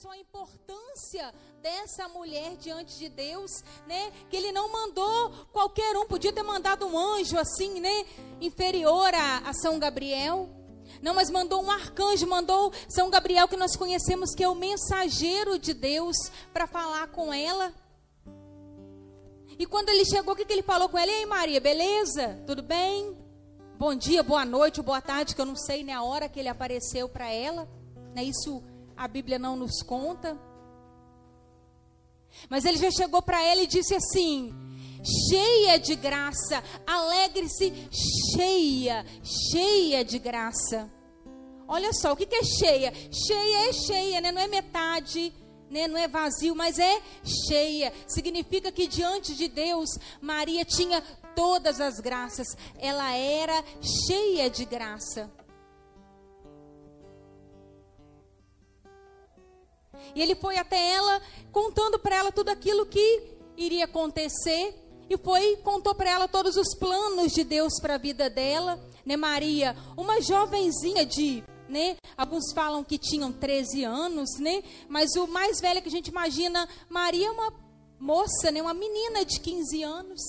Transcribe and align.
só 0.00 0.12
a 0.12 0.18
importância 0.18 1.34
dessa 1.60 2.06
mulher 2.08 2.56
diante 2.56 2.96
de 2.98 3.08
Deus, 3.08 3.50
né? 3.84 4.12
Que 4.30 4.36
ele 4.36 4.52
não 4.52 4.70
mandou 4.70 5.30
qualquer 5.52 5.96
um, 5.96 6.06
podia 6.06 6.32
ter 6.32 6.44
mandado 6.44 6.86
um 6.86 6.96
anjo 6.96 7.36
assim, 7.36 7.80
né? 7.80 8.06
Inferior 8.40 9.12
a, 9.12 9.38
a 9.38 9.52
São 9.54 9.76
Gabriel. 9.76 10.48
Não, 11.02 11.14
mas 11.14 11.30
mandou 11.30 11.60
um 11.62 11.70
arcanjo, 11.70 12.28
mandou 12.28 12.72
São 12.88 13.10
Gabriel, 13.10 13.48
que 13.48 13.56
nós 13.56 13.74
conhecemos 13.74 14.34
que 14.36 14.44
é 14.44 14.48
o 14.48 14.54
mensageiro 14.54 15.58
de 15.58 15.74
Deus, 15.74 16.16
para 16.52 16.68
falar 16.68 17.08
com 17.08 17.32
ela. 17.32 17.74
E 19.58 19.66
quando 19.66 19.88
ele 19.88 20.04
chegou, 20.04 20.34
o 20.34 20.36
que, 20.36 20.44
que 20.44 20.52
ele 20.52 20.62
falou 20.62 20.88
com 20.88 20.96
ela? 20.96 21.10
E 21.10 21.14
aí, 21.14 21.26
Maria, 21.26 21.60
beleza? 21.60 22.40
Tudo 22.46 22.62
bem? 22.62 23.16
Bom 23.76 23.96
dia, 23.96 24.22
boa 24.22 24.44
noite, 24.44 24.80
boa 24.80 25.00
tarde, 25.02 25.34
que 25.34 25.40
eu 25.40 25.46
não 25.46 25.56
sei 25.56 25.82
nem 25.82 25.94
a 25.94 26.04
hora 26.04 26.28
que 26.28 26.38
ele 26.38 26.48
apareceu 26.48 27.08
para 27.08 27.28
ela. 27.32 27.68
Né? 28.14 28.22
Isso 28.24 28.62
a 28.98 29.06
Bíblia 29.06 29.38
não 29.38 29.56
nos 29.56 29.82
conta. 29.82 30.36
Mas 32.50 32.64
ele 32.64 32.76
já 32.76 32.90
chegou 32.90 33.22
para 33.22 33.42
ela 33.42 33.62
e 33.62 33.66
disse 33.66 33.94
assim: 33.94 34.52
cheia 35.30 35.78
de 35.78 35.94
graça, 35.94 36.62
alegre-se, 36.86 37.72
cheia, 38.34 39.06
cheia 39.50 40.04
de 40.04 40.18
graça. 40.18 40.90
Olha 41.66 41.92
só, 41.92 42.12
o 42.12 42.16
que, 42.16 42.24
é 42.34 42.42
cheia? 42.42 42.92
Cheia 43.12 43.68
é 43.68 43.72
cheia, 43.72 44.20
né? 44.20 44.32
não 44.32 44.40
é 44.40 44.48
metade 44.48 45.32
né? 45.70 45.86
não 45.86 45.98
é 45.98 46.08
vazio, 46.08 46.54
mas 46.54 46.78
é 46.78 47.02
cheia. 47.46 47.92
Significa 48.06 48.72
que 48.72 48.86
diante 48.86 49.34
de 49.34 49.48
Deus, 49.48 49.90
Maria 50.20 50.64
tinha 50.64 51.02
todas 51.34 51.80
as 51.80 52.00
graças, 52.00 52.48
ela 52.78 53.12
era 53.14 53.62
cheia 54.06 54.50
de 54.50 54.64
graça. 54.64 55.30
E 60.14 60.22
ele 60.22 60.34
foi 60.34 60.56
até 60.56 60.94
ela, 60.94 61.20
contando 61.52 61.98
para 61.98 62.16
ela 62.16 62.32
tudo 62.32 62.48
aquilo 62.48 62.86
que 62.86 63.22
iria 63.56 63.84
acontecer. 63.84 64.74
E 65.10 65.16
foi, 65.16 65.56
contou 65.56 65.94
para 65.94 66.10
ela 66.10 66.28
todos 66.28 66.56
os 66.56 66.74
planos 66.78 67.32
de 67.32 67.44
Deus 67.44 67.80
para 67.80 67.94
a 67.94 67.98
vida 67.98 68.28
dela. 68.28 68.78
Né, 69.04 69.16
Maria, 69.16 69.74
uma 69.96 70.20
jovenzinha 70.20 71.06
de 71.06 71.42
né? 71.68 71.96
Alguns 72.16 72.52
falam 72.52 72.82
que 72.82 72.98
tinham 72.98 73.30
13 73.30 73.84
anos, 73.84 74.38
né? 74.38 74.62
Mas 74.88 75.14
o 75.16 75.26
mais 75.26 75.60
velho 75.60 75.82
que 75.82 75.88
a 75.88 75.92
gente 75.92 76.08
imagina, 76.08 76.68
Maria 76.88 77.28
é 77.28 77.30
uma 77.30 77.52
moça, 77.98 78.50
né? 78.50 78.62
Uma 78.62 78.74
menina 78.74 79.24
de 79.24 79.38
15 79.38 79.82
anos. 79.82 80.20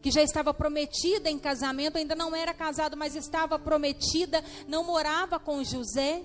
Que 0.00 0.10
já 0.10 0.22
estava 0.22 0.54
prometida 0.54 1.28
em 1.28 1.38
casamento, 1.38 1.98
ainda 1.98 2.14
não 2.14 2.34
era 2.34 2.54
casado, 2.54 2.96
mas 2.96 3.14
estava 3.14 3.58
prometida, 3.58 4.42
não 4.66 4.84
morava 4.84 5.38
com 5.38 5.62
José. 5.62 6.22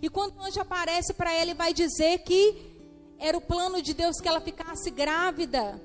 E 0.00 0.08
quando 0.08 0.36
o 0.36 0.42
anjo 0.42 0.60
aparece 0.60 1.12
para 1.12 1.32
ela 1.32 1.50
e 1.50 1.54
vai 1.54 1.74
dizer 1.74 2.18
que 2.18 2.70
era 3.18 3.36
o 3.36 3.40
plano 3.40 3.82
de 3.82 3.94
Deus 3.94 4.20
que 4.20 4.28
ela 4.28 4.40
ficasse 4.40 4.90
grávida 4.90 5.80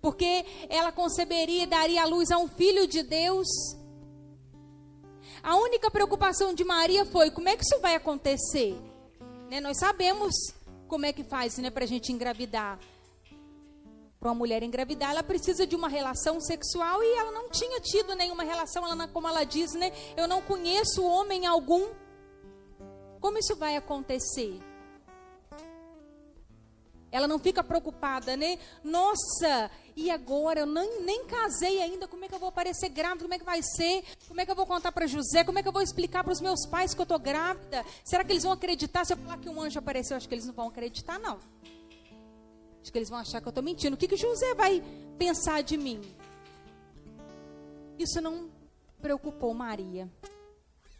porque 0.00 0.44
ela 0.68 0.92
conceberia 0.92 1.64
e 1.64 1.66
daria 1.66 2.02
à 2.02 2.06
luz 2.06 2.30
a 2.30 2.38
um 2.38 2.48
filho 2.48 2.86
de 2.86 3.02
Deus. 3.02 3.48
A 5.42 5.56
única 5.56 5.90
preocupação 5.90 6.54
de 6.54 6.64
Maria 6.64 7.04
foi: 7.04 7.30
como 7.30 7.48
é 7.48 7.56
que 7.56 7.64
isso 7.64 7.80
vai 7.80 7.94
acontecer? 7.94 8.76
Né? 9.50 9.60
Nós 9.60 9.78
sabemos 9.78 10.32
como 10.88 11.06
é 11.06 11.12
que 11.12 11.24
faz 11.24 11.58
né, 11.58 11.70
para 11.70 11.84
a 11.84 11.88
gente 11.88 12.12
engravidar. 12.12 12.78
Para 14.20 14.30
uma 14.30 14.34
mulher 14.34 14.62
engravidar, 14.62 15.10
ela 15.10 15.22
precisa 15.22 15.66
de 15.66 15.76
uma 15.76 15.88
relação 15.88 16.40
sexual 16.40 17.02
e 17.02 17.14
ela 17.16 17.32
não 17.32 17.50
tinha 17.50 17.80
tido 17.80 18.14
nenhuma 18.14 18.44
relação, 18.44 18.84
ela, 18.84 19.06
como 19.08 19.28
ela 19.28 19.44
diz, 19.44 19.72
né? 19.74 19.92
Eu 20.16 20.26
não 20.26 20.40
conheço 20.40 21.04
homem 21.04 21.46
algum. 21.46 21.88
Como 23.20 23.38
isso 23.38 23.56
vai 23.56 23.76
acontecer? 23.76 24.60
Ela 27.10 27.26
não 27.26 27.38
fica 27.38 27.62
preocupada, 27.64 28.36
né? 28.36 28.58
Nossa, 28.84 29.70
e 29.94 30.10
agora? 30.10 30.60
Eu 30.60 30.66
nem, 30.66 31.02
nem 31.02 31.24
casei 31.24 31.80
ainda. 31.80 32.06
Como 32.06 32.24
é 32.24 32.28
que 32.28 32.34
eu 32.34 32.38
vou 32.38 32.48
aparecer 32.48 32.88
grávida? 32.90 33.22
Como 33.22 33.32
é 33.32 33.38
que 33.38 33.44
vai 33.44 33.62
ser? 33.62 34.04
Como 34.28 34.40
é 34.40 34.44
que 34.44 34.50
eu 34.50 34.56
vou 34.56 34.66
contar 34.66 34.92
para 34.92 35.06
José? 35.06 35.42
Como 35.44 35.58
é 35.58 35.62
que 35.62 35.68
eu 35.68 35.72
vou 35.72 35.82
explicar 35.82 36.22
para 36.22 36.32
os 36.32 36.40
meus 36.40 36.66
pais 36.66 36.92
que 36.92 37.00
eu 37.00 37.04
estou 37.04 37.18
grávida? 37.18 37.84
Será 38.04 38.22
que 38.24 38.32
eles 38.32 38.42
vão 38.42 38.52
acreditar? 38.52 39.04
Se 39.04 39.14
eu 39.14 39.16
falar 39.16 39.38
que 39.38 39.48
um 39.48 39.60
anjo 39.60 39.78
apareceu, 39.78 40.16
acho 40.16 40.28
que 40.28 40.34
eles 40.34 40.46
não 40.46 40.52
vão 40.52 40.68
acreditar, 40.68 41.18
não. 41.18 41.38
Acho 42.82 42.92
que 42.92 42.98
eles 42.98 43.08
vão 43.08 43.18
achar 43.18 43.40
que 43.40 43.48
eu 43.48 43.50
estou 43.50 43.64
mentindo. 43.64 43.94
O 43.94 43.98
que, 43.98 44.08
que 44.08 44.16
José 44.16 44.54
vai 44.54 44.82
pensar 45.16 45.62
de 45.62 45.76
mim? 45.76 46.02
Isso 47.98 48.20
não 48.20 48.50
preocupou 49.00 49.54
Maria. 49.54 50.10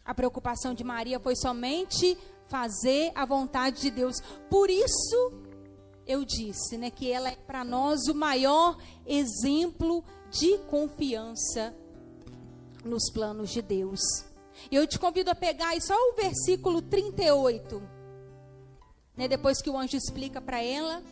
A 0.07 0.15
preocupação 0.15 0.73
de 0.73 0.85
Maria 0.85 1.19
foi 1.19 1.35
somente 1.35 2.17
fazer 2.47 3.11
a 3.15 3.27
vontade 3.27 3.81
de 3.81 3.91
Deus. 3.91 4.21
Por 4.49 4.71
isso 4.71 5.33
eu 6.07 6.25
disse, 6.25 6.79
né, 6.79 6.91
que 6.91 7.11
ela 7.11 7.29
é 7.31 7.37
para 7.37 7.65
nós 7.65 8.07
o 8.07 8.15
maior 8.15 8.79
exemplo 9.05 10.05
de 10.31 10.57
confiança 10.59 11.75
nos 12.85 13.11
planos 13.11 13.51
de 13.51 13.61
Deus. 13.61 14.01
E 14.71 14.77
eu 14.77 14.87
te 14.87 14.99
convido 14.99 15.31
a 15.31 15.35
pegar 15.35 15.71
aí 15.71 15.81
só 15.81 15.95
o 15.95 16.15
versículo 16.15 16.81
38, 16.81 17.83
né, 19.17 19.27
depois 19.27 19.61
que 19.61 19.69
o 19.69 19.77
anjo 19.77 19.97
explica 19.97 20.41
para 20.41 20.63
ela, 20.63 21.03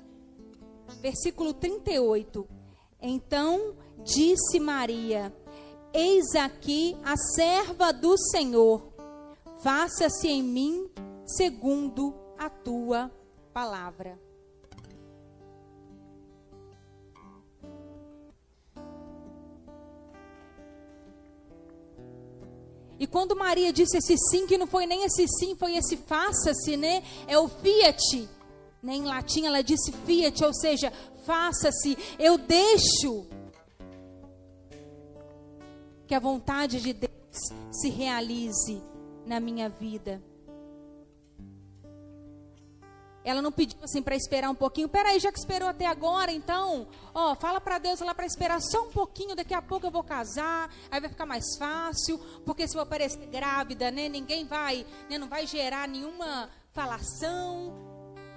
versículo 1.01 1.53
38. 1.53 2.47
Então 3.03 3.75
disse 4.05 4.61
Maria: 4.61 5.35
Eis 5.97 6.35
aqui 6.35 6.97
a 7.05 7.17
serva 7.17 7.93
do 7.93 8.19
Senhor, 8.19 8.83
faça-se 9.63 10.27
em 10.27 10.43
mim 10.43 10.91
segundo 11.25 12.13
a 12.37 12.51
tua 12.51 13.13
palavra. 13.53 14.19
E 22.99 23.07
quando 23.07 23.37
Maria 23.37 23.73
disse 23.73 23.99
esse 23.99 24.17
sim, 24.17 24.49
que 24.49 24.59
não 24.59 24.67
foi 24.67 24.87
nem 24.87 25.05
esse 25.05 25.29
sim, 25.29 25.55
foi 25.55 25.77
esse 25.77 25.97
faça-se, 25.97 26.77
né? 26.77 27.05
É 27.29 27.39
o 27.39 27.47
fiat. 27.47 28.29
Né? 28.83 28.97
Em 28.97 29.05
latim 29.05 29.47
ela 29.47 29.63
disse 29.63 29.93
fiat, 30.05 30.45
ou 30.45 30.53
seja, 30.53 30.93
faça-se. 31.25 31.97
Eu 32.19 32.37
deixo 32.37 33.27
que 36.07 36.15
a 36.15 36.21
vontade 36.21 36.81
de 36.81 36.93
Deus 36.93 37.13
se 37.71 37.89
realize 37.89 38.83
na 39.27 39.41
minha 39.41 39.69
vida. 39.69 40.23
Ela 43.25 43.41
não 43.41 43.51
pediu 43.51 43.79
assim 43.83 44.03
para 44.03 44.15
esperar 44.15 44.51
um 44.51 44.55
pouquinho. 44.55 44.87
Peraí, 44.87 45.19
já 45.19 45.33
que 45.33 45.39
esperou 45.39 45.67
até 45.67 45.87
agora, 45.87 46.31
então, 46.31 46.87
ó, 47.15 47.35
fala 47.35 47.59
para 47.59 47.79
Deus 47.79 48.01
lá 48.01 48.15
para 48.15 48.27
esperar 48.27 48.61
só 48.61 48.83
um 48.83 48.91
pouquinho. 48.91 49.35
Daqui 49.35 49.55
a 49.55 49.63
pouco 49.63 49.87
eu 49.87 49.91
vou 49.91 50.05
casar, 50.05 50.71
aí 50.91 51.01
vai 51.01 51.09
ficar 51.09 51.25
mais 51.25 51.57
fácil, 51.59 52.19
porque 52.45 52.69
se 52.69 52.77
eu 52.77 52.83
aparecer 52.83 53.27
grávida, 53.29 53.91
né, 53.91 54.11
ninguém 54.11 54.45
vai, 54.45 54.87
né, 55.09 55.17
não 55.17 55.27
vai 55.27 55.47
gerar 55.47 55.89
nenhuma 55.89 56.51
falação. 56.73 57.73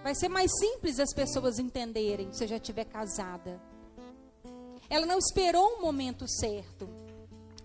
Vai 0.03 0.15
ser 0.15 0.29
mais 0.29 0.49
simples 0.57 1.01
as 1.01 1.13
pessoas 1.13 1.59
entenderem 1.59 2.31
se 2.31 2.45
eu 2.45 2.47
já 2.47 2.55
estiver 2.55 2.85
casada. 2.85 3.61
Ela 4.89 5.05
não 5.05 5.17
esperou 5.17 5.79
um 5.79 5.81
momento 5.81 6.25
certo. 6.29 6.87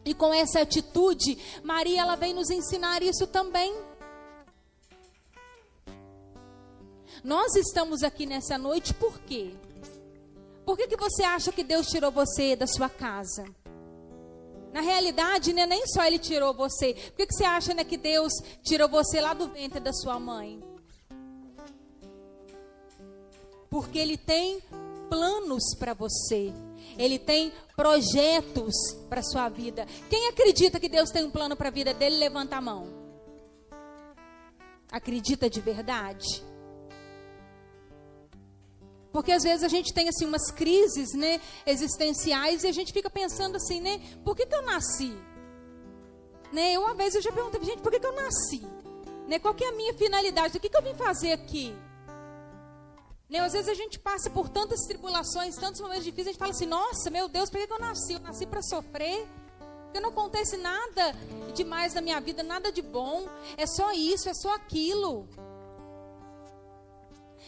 E 0.05 0.15
com 0.15 0.33
essa 0.35 0.61
atitude, 0.61 1.39
Maria 1.63 2.01
ela 2.01 2.17
vem 2.17 2.35
nos 2.35 2.51
ensinar 2.51 3.03
isso 3.03 3.27
também. 3.27 3.75
Nós 7.23 7.55
estamos 7.55 8.03
aqui 8.03 8.27
nessa 8.27 8.59
noite 8.59 8.93
por 8.95 9.21
quê? 9.21 9.55
Por 10.65 10.77
que, 10.77 10.89
que 10.89 10.97
você 10.97 11.23
acha 11.23 11.53
que 11.53 11.63
Deus 11.63 11.87
tirou 11.87 12.11
você 12.11 12.57
da 12.57 12.67
sua 12.67 12.89
casa? 12.89 13.45
Na 14.73 14.81
realidade, 14.81 15.53
né, 15.53 15.67
nem 15.67 15.87
só 15.87 16.05
Ele 16.05 16.19
tirou 16.19 16.55
você. 16.55 16.95
Por 16.95 17.17
que, 17.17 17.27
que 17.27 17.35
você 17.35 17.45
acha 17.45 17.75
né, 17.75 17.85
que 17.85 17.97
Deus 17.97 18.33
tirou 18.63 18.89
você 18.89 19.21
lá 19.21 19.35
do 19.35 19.49
ventre 19.49 19.79
da 19.79 19.93
sua 19.93 20.19
mãe? 20.19 20.63
Porque 23.69 23.99
Ele 23.99 24.17
tem 24.17 24.61
planos 25.11 25.63
para 25.79 25.95
você. 25.95 26.53
Ele 26.99 27.19
tem 27.19 27.53
projetos 27.77 28.75
para 29.09 29.23
sua 29.23 29.49
vida. 29.49 29.87
Quem 30.09 30.29
acredita 30.29 30.79
que 30.79 30.89
Deus 30.89 31.11
tem 31.11 31.25
um 31.25 31.31
plano 31.31 31.57
para 31.57 31.69
a 31.69 31.73
vida 31.73 31.93
dele, 31.93 32.17
levanta 32.17 32.57
a 32.57 32.61
mão. 32.61 32.87
Acredita 34.91 35.49
de 35.49 35.61
verdade? 35.61 36.43
Porque 39.13 39.31
às 39.31 39.43
vezes 39.43 39.63
a 39.63 39.69
gente 39.69 39.93
tem 39.93 40.09
assim 40.09 40.25
umas 40.25 40.51
crises, 40.51 41.13
né, 41.13 41.41
existenciais 41.67 42.65
e 42.65 42.67
a 42.67 42.73
gente 42.73 42.93
fica 42.93 43.11
pensando 43.11 43.57
assim, 43.57 43.81
né, 43.81 44.01
por 44.25 44.35
que, 44.35 44.47
que 44.47 44.55
eu 44.55 44.63
nasci? 44.63 45.13
Né, 46.51 46.79
uma 46.79 46.95
vez 46.95 47.15
eu 47.15 47.23
já 47.23 47.31
perguntei, 47.31 47.63
gente, 47.63 47.83
por 47.83 47.93
que, 47.93 48.01
que 48.01 48.07
eu 48.07 48.15
nasci? 48.15 48.63
Né, 49.29 49.39
qual 49.39 49.55
que 49.55 49.65
é 49.65 49.69
a 49.69 49.73
minha 49.73 49.93
finalidade? 49.95 50.57
O 50.57 50.61
que, 50.61 50.69
que 50.69 50.77
eu 50.77 50.83
vim 50.83 50.95
fazer 50.95 51.33
aqui? 51.33 51.75
Né, 53.33 53.39
às 53.39 53.55
vezes 53.55 53.69
a 53.71 53.73
gente 53.73 53.99
passa 53.99 54.29
por 54.29 54.51
tantas 54.51 54.81
tribulações, 54.83 55.57
tantos 55.57 55.81
momentos 55.81 56.05
difíceis, 56.05 56.29
a 56.29 56.31
gente 56.33 56.39
fala 56.39 56.51
assim, 56.51 56.67
nossa, 56.67 57.09
meu 57.09 57.29
Deus, 57.29 57.49
por 57.49 57.67
que 57.67 57.73
eu 57.73 57.79
nasci? 57.79 58.13
Eu 58.13 58.21
nasci 58.21 58.45
para 58.45 58.61
sofrer? 58.61 59.27
Porque 59.85 60.01
não 60.01 60.11
acontece 60.11 60.59
nada 60.59 61.17
demais 61.55 61.95
na 61.95 62.03
minha 62.03 62.21
vida, 62.21 62.43
nada 62.43 62.71
de 62.71 62.83
bom. 62.83 63.27
É 63.57 63.67
só 63.67 63.91
isso, 63.93 64.29
é 64.29 64.35
só 64.35 64.55
aquilo. 64.55 65.27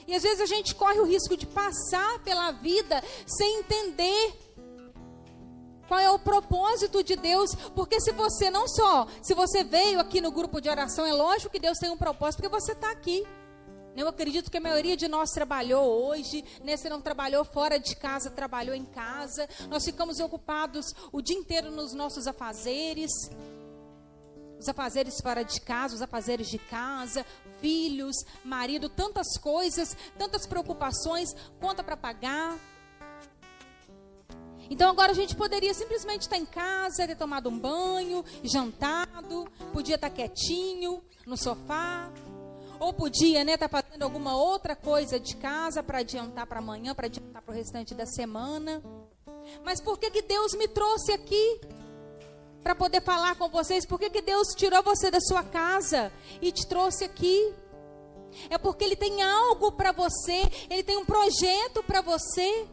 E 0.06 0.14
às 0.14 0.22
vezes 0.22 0.40
a 0.40 0.46
gente 0.46 0.74
corre 0.74 1.00
o 1.00 1.04
risco 1.04 1.36
de 1.36 1.46
passar 1.46 2.18
pela 2.20 2.50
vida 2.50 3.04
sem 3.26 3.58
entender 3.58 4.34
qual 5.86 6.00
é 6.00 6.10
o 6.10 6.18
propósito 6.18 7.02
de 7.02 7.14
Deus? 7.14 7.54
Porque 7.74 8.00
se 8.00 8.10
você 8.12 8.48
não 8.48 8.66
só, 8.66 9.06
se 9.20 9.34
você 9.34 9.62
veio 9.62 10.00
aqui 10.00 10.22
no 10.22 10.32
grupo 10.32 10.62
de 10.62 10.70
oração, 10.70 11.04
é 11.04 11.12
lógico 11.12 11.52
que 11.52 11.60
Deus 11.60 11.76
tem 11.76 11.90
um 11.90 11.96
propósito, 11.98 12.40
porque 12.40 12.58
você 12.58 12.72
está 12.72 12.90
aqui. 12.90 13.26
Eu 13.96 14.08
acredito 14.08 14.50
que 14.50 14.56
a 14.56 14.60
maioria 14.60 14.96
de 14.96 15.06
nós 15.06 15.30
trabalhou 15.30 16.08
hoje, 16.08 16.44
né? 16.64 16.76
Você 16.76 16.88
não 16.88 17.00
trabalhou 17.00 17.44
fora 17.44 17.78
de 17.78 17.94
casa, 17.94 18.30
trabalhou 18.30 18.74
em 18.74 18.84
casa. 18.84 19.48
Nós 19.68 19.84
ficamos 19.84 20.18
ocupados 20.18 20.92
o 21.12 21.22
dia 21.22 21.36
inteiro 21.36 21.70
nos 21.70 21.92
nossos 21.92 22.26
afazeres. 22.26 23.12
Os 24.58 24.68
afazeres 24.68 25.20
fora 25.20 25.44
de 25.44 25.60
casa, 25.60 25.94
os 25.94 26.02
afazeres 26.02 26.48
de 26.48 26.58
casa, 26.58 27.24
filhos, 27.60 28.16
marido, 28.44 28.88
tantas 28.88 29.36
coisas, 29.38 29.96
tantas 30.18 30.46
preocupações, 30.46 31.34
conta 31.60 31.84
para 31.84 31.96
pagar. 31.96 32.58
Então 34.70 34.90
agora 34.90 35.12
a 35.12 35.14
gente 35.14 35.36
poderia 35.36 35.74
simplesmente 35.74 36.22
estar 36.22 36.38
em 36.38 36.46
casa, 36.46 37.06
ter 37.06 37.16
tomado 37.16 37.48
um 37.48 37.58
banho, 37.58 38.24
jantado, 38.42 39.46
podia 39.72 39.96
estar 39.96 40.10
quietinho 40.10 41.02
no 41.26 41.36
sofá, 41.36 42.10
ou 42.78 42.92
podia, 42.92 43.44
né, 43.44 43.54
estar 43.54 43.68
tá 43.68 43.82
fazendo 43.82 44.02
alguma 44.02 44.36
outra 44.36 44.74
coisa 44.74 45.18
de 45.18 45.36
casa 45.36 45.82
para 45.82 45.98
adiantar 45.98 46.46
para 46.46 46.58
amanhã, 46.58 46.94
para 46.94 47.06
adiantar 47.06 47.42
para 47.42 47.52
o 47.52 47.54
restante 47.54 47.94
da 47.94 48.06
semana. 48.06 48.82
Mas 49.64 49.80
por 49.80 49.98
que, 49.98 50.10
que 50.10 50.22
Deus 50.22 50.54
me 50.54 50.68
trouxe 50.68 51.12
aqui? 51.12 51.60
Para 52.62 52.74
poder 52.74 53.02
falar 53.02 53.34
com 53.36 53.48
vocês, 53.48 53.84
por 53.84 53.98
que, 53.98 54.08
que 54.08 54.22
Deus 54.22 54.48
tirou 54.54 54.82
você 54.82 55.10
da 55.10 55.20
sua 55.20 55.42
casa 55.42 56.10
e 56.40 56.50
te 56.50 56.66
trouxe 56.66 57.04
aqui? 57.04 57.52
É 58.48 58.58
porque 58.58 58.84
Ele 58.84 58.96
tem 58.96 59.22
algo 59.22 59.72
para 59.72 59.92
você, 59.92 60.42
Ele 60.70 60.82
tem 60.82 60.96
um 60.96 61.04
projeto 61.04 61.82
para 61.82 62.00
você. 62.00 62.66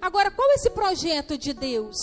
Agora, 0.00 0.30
qual 0.30 0.50
é 0.50 0.54
esse 0.54 0.70
projeto 0.70 1.36
de 1.36 1.52
Deus? 1.52 1.96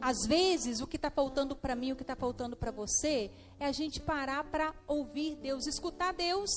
Às 0.00 0.26
vezes, 0.26 0.80
o 0.80 0.86
que 0.86 0.96
está 0.96 1.10
faltando 1.10 1.56
para 1.56 1.74
mim, 1.74 1.92
o 1.92 1.96
que 1.96 2.02
está 2.02 2.16
faltando 2.16 2.56
para 2.56 2.70
você, 2.70 3.30
é 3.58 3.66
a 3.66 3.72
gente 3.72 4.00
parar 4.00 4.44
para 4.44 4.74
ouvir 4.86 5.36
Deus, 5.36 5.66
escutar 5.66 6.12
Deus. 6.12 6.50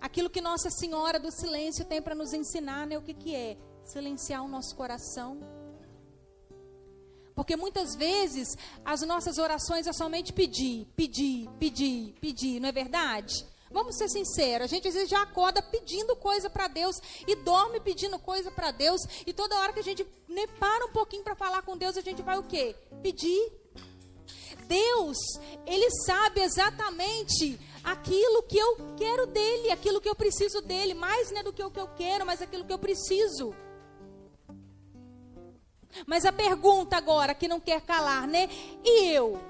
Aquilo 0.00 0.30
que 0.30 0.40
Nossa 0.40 0.70
Senhora 0.70 1.18
do 1.18 1.30
Silêncio 1.30 1.84
tem 1.84 2.00
para 2.00 2.14
nos 2.14 2.32
ensinar, 2.32 2.86
né? 2.86 2.96
O 2.96 3.02
que, 3.02 3.14
que 3.14 3.34
é? 3.34 3.58
Silenciar 3.84 4.42
o 4.44 4.48
nosso 4.48 4.74
coração. 4.74 5.38
Porque 7.34 7.56
muitas 7.56 7.94
vezes 7.94 8.48
as 8.84 9.00
nossas 9.02 9.38
orações 9.38 9.86
é 9.86 9.92
somente 9.92 10.32
pedir, 10.32 10.86
pedir, 10.96 11.48
pedir, 11.58 12.14
pedir, 12.20 12.60
não 12.60 12.68
é 12.68 12.72
verdade? 12.72 13.46
Vamos 13.70 13.96
ser 13.96 14.08
sinceros, 14.08 14.64
a 14.64 14.66
gente 14.66 14.88
às 14.88 14.94
vezes 14.94 15.08
já 15.08 15.22
acorda 15.22 15.62
pedindo 15.62 16.16
coisa 16.16 16.50
para 16.50 16.66
Deus 16.66 16.96
e 17.26 17.36
dorme 17.36 17.78
pedindo 17.78 18.18
coisa 18.18 18.50
para 18.50 18.72
Deus 18.72 19.00
e 19.24 19.32
toda 19.32 19.56
hora 19.58 19.72
que 19.72 19.78
a 19.78 19.84
gente 19.84 20.04
né, 20.28 20.46
para 20.58 20.86
um 20.86 20.92
pouquinho 20.92 21.22
para 21.22 21.36
falar 21.36 21.62
com 21.62 21.76
Deus, 21.76 21.96
a 21.96 22.00
gente 22.00 22.20
vai 22.20 22.36
o 22.36 22.42
quê? 22.42 22.74
Pedir. 23.00 23.52
Deus, 24.66 25.16
ele 25.66 25.88
sabe 26.04 26.40
exatamente 26.40 27.60
aquilo 27.82 28.42
que 28.42 28.58
eu 28.58 28.76
quero 28.96 29.26
dele, 29.26 29.70
aquilo 29.70 30.00
que 30.00 30.08
eu 30.08 30.14
preciso 30.14 30.60
dele, 30.60 30.94
mais 30.94 31.30
né, 31.30 31.42
do 31.42 31.52
que 31.52 31.62
o 31.62 31.70
que 31.70 31.80
eu 31.80 31.88
quero, 31.88 32.26
mas 32.26 32.42
aquilo 32.42 32.64
que 32.64 32.72
eu 32.72 32.78
preciso. 32.78 33.54
Mas 36.06 36.24
a 36.24 36.32
pergunta 36.32 36.96
agora 36.96 37.34
que 37.34 37.48
não 37.48 37.60
quer 37.60 37.80
calar, 37.80 38.26
né? 38.26 38.48
E 38.84 39.10
eu? 39.10 39.40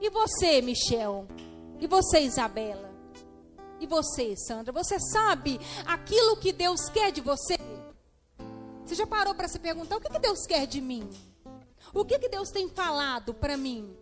E 0.00 0.10
você, 0.10 0.60
Michel? 0.60 1.26
E 1.80 1.86
você, 1.86 2.20
Isabela? 2.20 2.93
E 3.84 3.86
você, 3.86 4.34
Sandra, 4.34 4.72
você 4.72 4.98
sabe 4.98 5.60
aquilo 5.84 6.38
que 6.38 6.54
Deus 6.54 6.88
quer 6.88 7.12
de 7.12 7.20
você? 7.20 7.58
Você 8.82 8.94
já 8.94 9.06
parou 9.06 9.34
para 9.34 9.46
se 9.46 9.58
perguntar 9.58 9.98
o 9.98 10.00
que, 10.00 10.08
que 10.08 10.18
Deus 10.18 10.46
quer 10.46 10.66
de 10.66 10.80
mim? 10.80 11.06
O 11.92 12.02
que, 12.02 12.18
que 12.18 12.30
Deus 12.30 12.48
tem 12.48 12.66
falado 12.66 13.34
para 13.34 13.58
mim? 13.58 13.94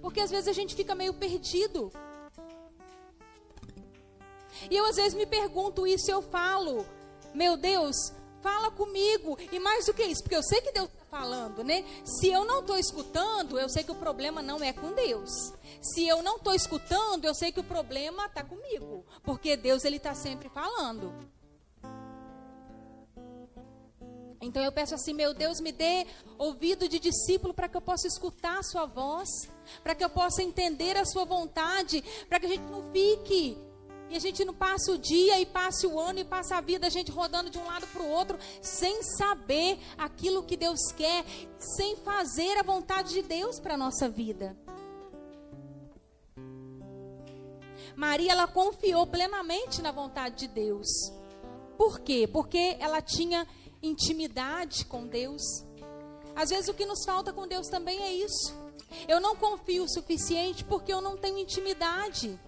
Porque 0.00 0.18
às 0.18 0.30
vezes 0.30 0.48
a 0.48 0.52
gente 0.54 0.74
fica 0.74 0.94
meio 0.94 1.12
perdido. 1.12 1.92
E 4.70 4.74
eu 4.74 4.86
às 4.86 4.96
vezes 4.96 5.12
me 5.12 5.26
pergunto 5.26 5.86
isso, 5.86 6.10
eu 6.10 6.22
falo, 6.22 6.86
meu 7.34 7.54
Deus, 7.54 8.14
fala 8.40 8.70
comigo. 8.70 9.36
E 9.52 9.60
mais 9.60 9.84
do 9.84 9.92
que 9.92 10.04
isso, 10.04 10.22
porque 10.22 10.36
eu 10.36 10.42
sei 10.42 10.62
que 10.62 10.72
Deus 10.72 10.88
falando, 11.10 11.64
né? 11.64 11.84
Se 12.04 12.28
eu 12.28 12.44
não 12.44 12.60
estou 12.60 12.78
escutando, 12.78 13.58
eu 13.58 13.68
sei 13.68 13.82
que 13.82 13.90
o 13.90 13.96
problema 13.96 14.40
não 14.40 14.62
é 14.62 14.72
com 14.72 14.92
Deus. 14.92 15.52
Se 15.82 16.06
eu 16.06 16.22
não 16.22 16.36
estou 16.36 16.54
escutando, 16.54 17.24
eu 17.24 17.34
sei 17.34 17.50
que 17.50 17.60
o 17.60 17.64
problema 17.64 18.26
está 18.26 18.44
comigo, 18.44 19.04
porque 19.22 19.56
Deus 19.56 19.84
ele 19.84 19.96
está 19.96 20.14
sempre 20.14 20.48
falando. 20.48 21.12
Então 24.40 24.62
eu 24.62 24.72
peço 24.72 24.94
assim, 24.94 25.12
meu 25.12 25.34
Deus, 25.34 25.60
me 25.60 25.70
dê 25.70 26.06
ouvido 26.38 26.88
de 26.88 26.98
discípulo 26.98 27.52
para 27.52 27.68
que 27.68 27.76
eu 27.76 27.80
possa 27.80 28.06
escutar 28.06 28.58
a 28.58 28.62
sua 28.62 28.86
voz, 28.86 29.28
para 29.82 29.94
que 29.94 30.02
eu 30.02 30.08
possa 30.08 30.42
entender 30.42 30.96
a 30.96 31.04
sua 31.04 31.26
vontade, 31.26 32.02
para 32.26 32.40
que 32.40 32.46
a 32.46 32.48
gente 32.48 32.64
não 32.64 32.90
fique 32.90 33.58
e 34.10 34.16
a 34.16 34.18
gente 34.18 34.44
não 34.44 34.52
passe 34.52 34.90
o 34.90 34.98
dia 34.98 35.38
e 35.38 35.46
passe 35.46 35.86
o 35.86 35.98
ano 35.98 36.18
e 36.18 36.24
passe 36.24 36.52
a 36.52 36.60
vida 36.60 36.88
a 36.88 36.90
gente 36.90 37.12
rodando 37.12 37.48
de 37.48 37.58
um 37.58 37.64
lado 37.64 37.86
para 37.86 38.02
o 38.02 38.08
outro 38.08 38.36
sem 38.60 39.04
saber 39.04 39.78
aquilo 39.96 40.42
que 40.42 40.56
Deus 40.56 40.90
quer, 40.96 41.24
sem 41.58 41.94
fazer 41.96 42.58
a 42.58 42.64
vontade 42.64 43.10
de 43.10 43.22
Deus 43.22 43.60
para 43.60 43.74
a 43.74 43.76
nossa 43.76 44.08
vida. 44.08 44.56
Maria 47.94 48.32
ela 48.32 48.48
confiou 48.48 49.06
plenamente 49.06 49.80
na 49.80 49.92
vontade 49.92 50.38
de 50.38 50.48
Deus. 50.48 50.88
Por 51.78 52.00
quê? 52.00 52.28
Porque 52.30 52.76
ela 52.80 53.00
tinha 53.00 53.46
intimidade 53.80 54.84
com 54.86 55.06
Deus. 55.06 55.42
Às 56.34 56.50
vezes 56.50 56.68
o 56.68 56.74
que 56.74 56.84
nos 56.84 57.04
falta 57.04 57.32
com 57.32 57.46
Deus 57.46 57.68
também 57.68 58.02
é 58.02 58.12
isso. 58.12 58.58
Eu 59.06 59.20
não 59.20 59.36
confio 59.36 59.84
o 59.84 59.88
suficiente 59.88 60.64
porque 60.64 60.92
eu 60.92 61.00
não 61.00 61.16
tenho 61.16 61.38
intimidade. 61.38 62.38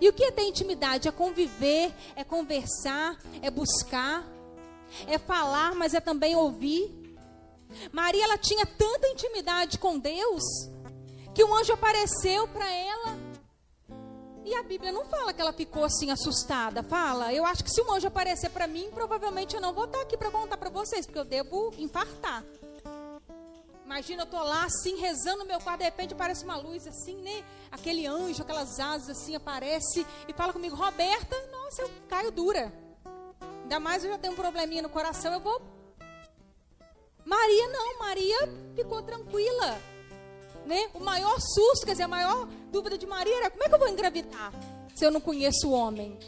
E 0.00 0.08
o 0.08 0.12
que 0.12 0.24
é 0.24 0.30
ter 0.30 0.42
intimidade? 0.42 1.08
É 1.08 1.12
conviver, 1.12 1.92
é 2.14 2.24
conversar, 2.24 3.16
é 3.40 3.50
buscar, 3.50 4.26
é 5.06 5.18
falar, 5.18 5.74
mas 5.74 5.94
é 5.94 6.00
também 6.00 6.36
ouvir. 6.36 6.94
Maria 7.92 8.24
ela 8.24 8.38
tinha 8.38 8.64
tanta 8.64 9.08
intimidade 9.08 9.78
com 9.78 9.98
Deus 9.98 10.42
que 11.34 11.44
um 11.44 11.54
anjo 11.54 11.72
apareceu 11.72 12.48
para 12.48 12.70
ela 12.70 13.26
e 14.46 14.54
a 14.54 14.62
Bíblia 14.62 14.92
não 14.92 15.04
fala 15.04 15.32
que 15.32 15.40
ela 15.40 15.52
ficou 15.52 15.84
assim 15.84 16.10
assustada. 16.12 16.80
Fala, 16.80 17.34
eu 17.34 17.44
acho 17.44 17.64
que 17.64 17.70
se 17.70 17.82
um 17.82 17.92
anjo 17.92 18.06
aparecer 18.06 18.48
para 18.50 18.68
mim, 18.68 18.88
provavelmente 18.94 19.56
eu 19.56 19.60
não 19.60 19.74
vou 19.74 19.86
estar 19.86 20.00
aqui 20.00 20.16
para 20.16 20.30
contar 20.30 20.56
para 20.56 20.70
vocês, 20.70 21.04
porque 21.04 21.18
eu 21.18 21.24
devo 21.24 21.74
infartar. 21.76 22.44
Imagina, 23.86 24.22
eu 24.22 24.26
tô 24.26 24.36
lá 24.36 24.64
assim, 24.64 24.96
rezando 24.96 25.38
no 25.38 25.46
meu 25.46 25.58
quarto, 25.60 25.78
de 25.78 25.84
repente 25.84 26.12
aparece 26.12 26.44
uma 26.44 26.56
luz 26.56 26.86
assim, 26.86 27.16
né? 27.22 27.42
Aquele 27.70 28.06
anjo, 28.06 28.42
aquelas 28.42 28.78
asas 28.78 29.08
assim, 29.16 29.34
aparece 29.34 30.06
e 30.28 30.32
fala 30.34 30.52
comigo, 30.52 30.76
Roberta, 30.76 31.34
nossa, 31.50 31.80
eu 31.80 31.90
caio 32.06 32.30
dura. 32.30 32.70
Ainda 33.62 33.80
mais 33.80 34.04
eu 34.04 34.10
já 34.10 34.18
tenho 34.18 34.34
um 34.34 34.36
probleminha 34.36 34.82
no 34.82 34.90
coração, 34.90 35.32
eu 35.32 35.40
vou. 35.40 35.62
Maria 37.24 37.68
não, 37.68 37.98
Maria 37.98 38.38
ficou 38.74 39.02
tranquila 39.02 39.80
né? 40.66 40.90
O 40.92 41.00
maior 41.00 41.36
susto, 41.40 41.86
quer 41.86 41.92
dizer, 41.92 42.02
a 42.02 42.08
maior 42.08 42.46
dúvida 42.70 42.98
de 42.98 43.06
Maria 43.06 43.36
era 43.36 43.50
como 43.50 43.62
é 43.62 43.68
que 43.68 43.74
eu 43.74 43.78
vou 43.78 43.88
engravidar 43.88 44.52
se 44.94 45.04
eu 45.04 45.10
não 45.10 45.20
conheço 45.20 45.68
o 45.68 45.72
homem? 45.72 46.18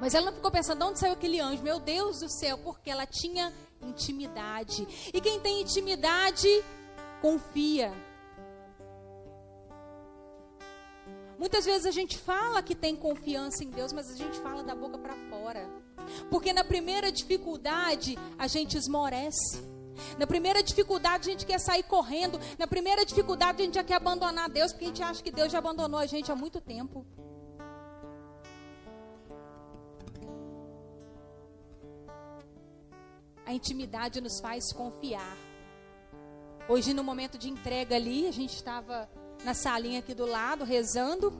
Mas 0.00 0.14
ela 0.14 0.26
não 0.26 0.32
ficou 0.32 0.50
pensando, 0.50 0.78
de 0.78 0.84
onde 0.84 0.98
saiu 0.98 1.12
aquele 1.12 1.38
anjo? 1.38 1.62
Meu 1.62 1.78
Deus 1.78 2.20
do 2.20 2.30
céu, 2.30 2.56
porque 2.58 2.90
ela 2.90 3.04
tinha 3.04 3.52
intimidade. 3.82 4.86
E 5.12 5.20
quem 5.20 5.40
tem 5.40 5.62
intimidade, 5.62 6.48
confia. 7.20 7.92
Muitas 11.38 11.64
vezes 11.64 11.86
a 11.86 11.90
gente 11.90 12.18
fala 12.18 12.62
que 12.62 12.74
tem 12.74 12.94
confiança 12.94 13.64
em 13.64 13.70
Deus, 13.70 13.92
mas 13.92 14.10
a 14.10 14.14
gente 14.14 14.38
fala 14.40 14.62
da 14.62 14.74
boca 14.74 14.98
para 14.98 15.14
fora. 15.30 15.66
Porque 16.30 16.52
na 16.52 16.62
primeira 16.62 17.10
dificuldade 17.10 18.18
a 18.38 18.46
gente 18.46 18.76
esmorece. 18.76 19.62
Na 20.18 20.26
primeira 20.26 20.62
dificuldade 20.62 21.28
a 21.28 21.32
gente 21.32 21.46
quer 21.46 21.58
sair 21.58 21.82
correndo. 21.82 22.38
Na 22.58 22.66
primeira 22.66 23.06
dificuldade 23.06 23.62
a 23.62 23.64
gente 23.64 23.74
já 23.74 23.84
quer 23.84 23.94
abandonar 23.94 24.50
Deus, 24.50 24.72
porque 24.72 24.84
a 24.84 24.88
gente 24.88 25.02
acha 25.02 25.22
que 25.22 25.30
Deus 25.30 25.50
já 25.50 25.58
abandonou 25.58 25.98
a 25.98 26.06
gente 26.06 26.30
há 26.30 26.36
muito 26.36 26.60
tempo. 26.60 27.06
A 33.50 33.52
intimidade 33.52 34.20
nos 34.20 34.38
faz 34.38 34.72
confiar. 34.72 35.36
Hoje, 36.68 36.94
no 36.94 37.02
momento 37.02 37.36
de 37.36 37.50
entrega 37.50 37.96
ali, 37.96 38.28
a 38.28 38.30
gente 38.30 38.54
estava 38.54 39.10
na 39.42 39.54
salinha 39.54 39.98
aqui 39.98 40.14
do 40.14 40.24
lado, 40.24 40.64
rezando. 40.64 41.32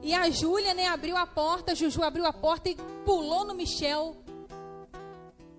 E 0.00 0.14
a 0.14 0.30
Júlia, 0.30 0.74
né, 0.74 0.86
abriu 0.86 1.16
a 1.16 1.26
porta, 1.26 1.72
a 1.72 1.74
Juju 1.74 2.04
abriu 2.04 2.24
a 2.24 2.32
porta 2.32 2.68
e 2.68 2.76
pulou 3.04 3.44
no 3.44 3.52
Michel. 3.52 4.14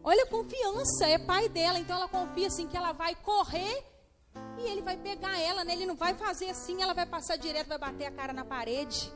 Olha 0.02 0.24
a 0.24 0.28
confiança, 0.28 1.08
é 1.08 1.20
pai 1.20 1.50
dela, 1.50 1.78
então 1.78 1.98
ela 1.98 2.08
confia 2.08 2.48
assim 2.48 2.70
que 2.70 2.78
ela 2.78 2.94
vai 2.94 3.14
correr 3.14 3.84
e 4.60 4.62
ele 4.62 4.82
vai 4.82 4.96
pegar 4.96 5.38
ela, 5.42 5.66
né? 5.66 5.74
Ele 5.74 5.86
não 5.86 5.96
vai 5.96 6.14
fazer 6.14 6.52
assim, 6.52 6.82
ela 6.82 6.94
vai 6.94 7.06
passar 7.06 7.36
direto, 7.36 7.68
vai 7.68 7.78
bater 7.78 8.06
a 8.06 8.12
cara 8.12 8.32
na 8.32 8.46
parede. 8.46 9.12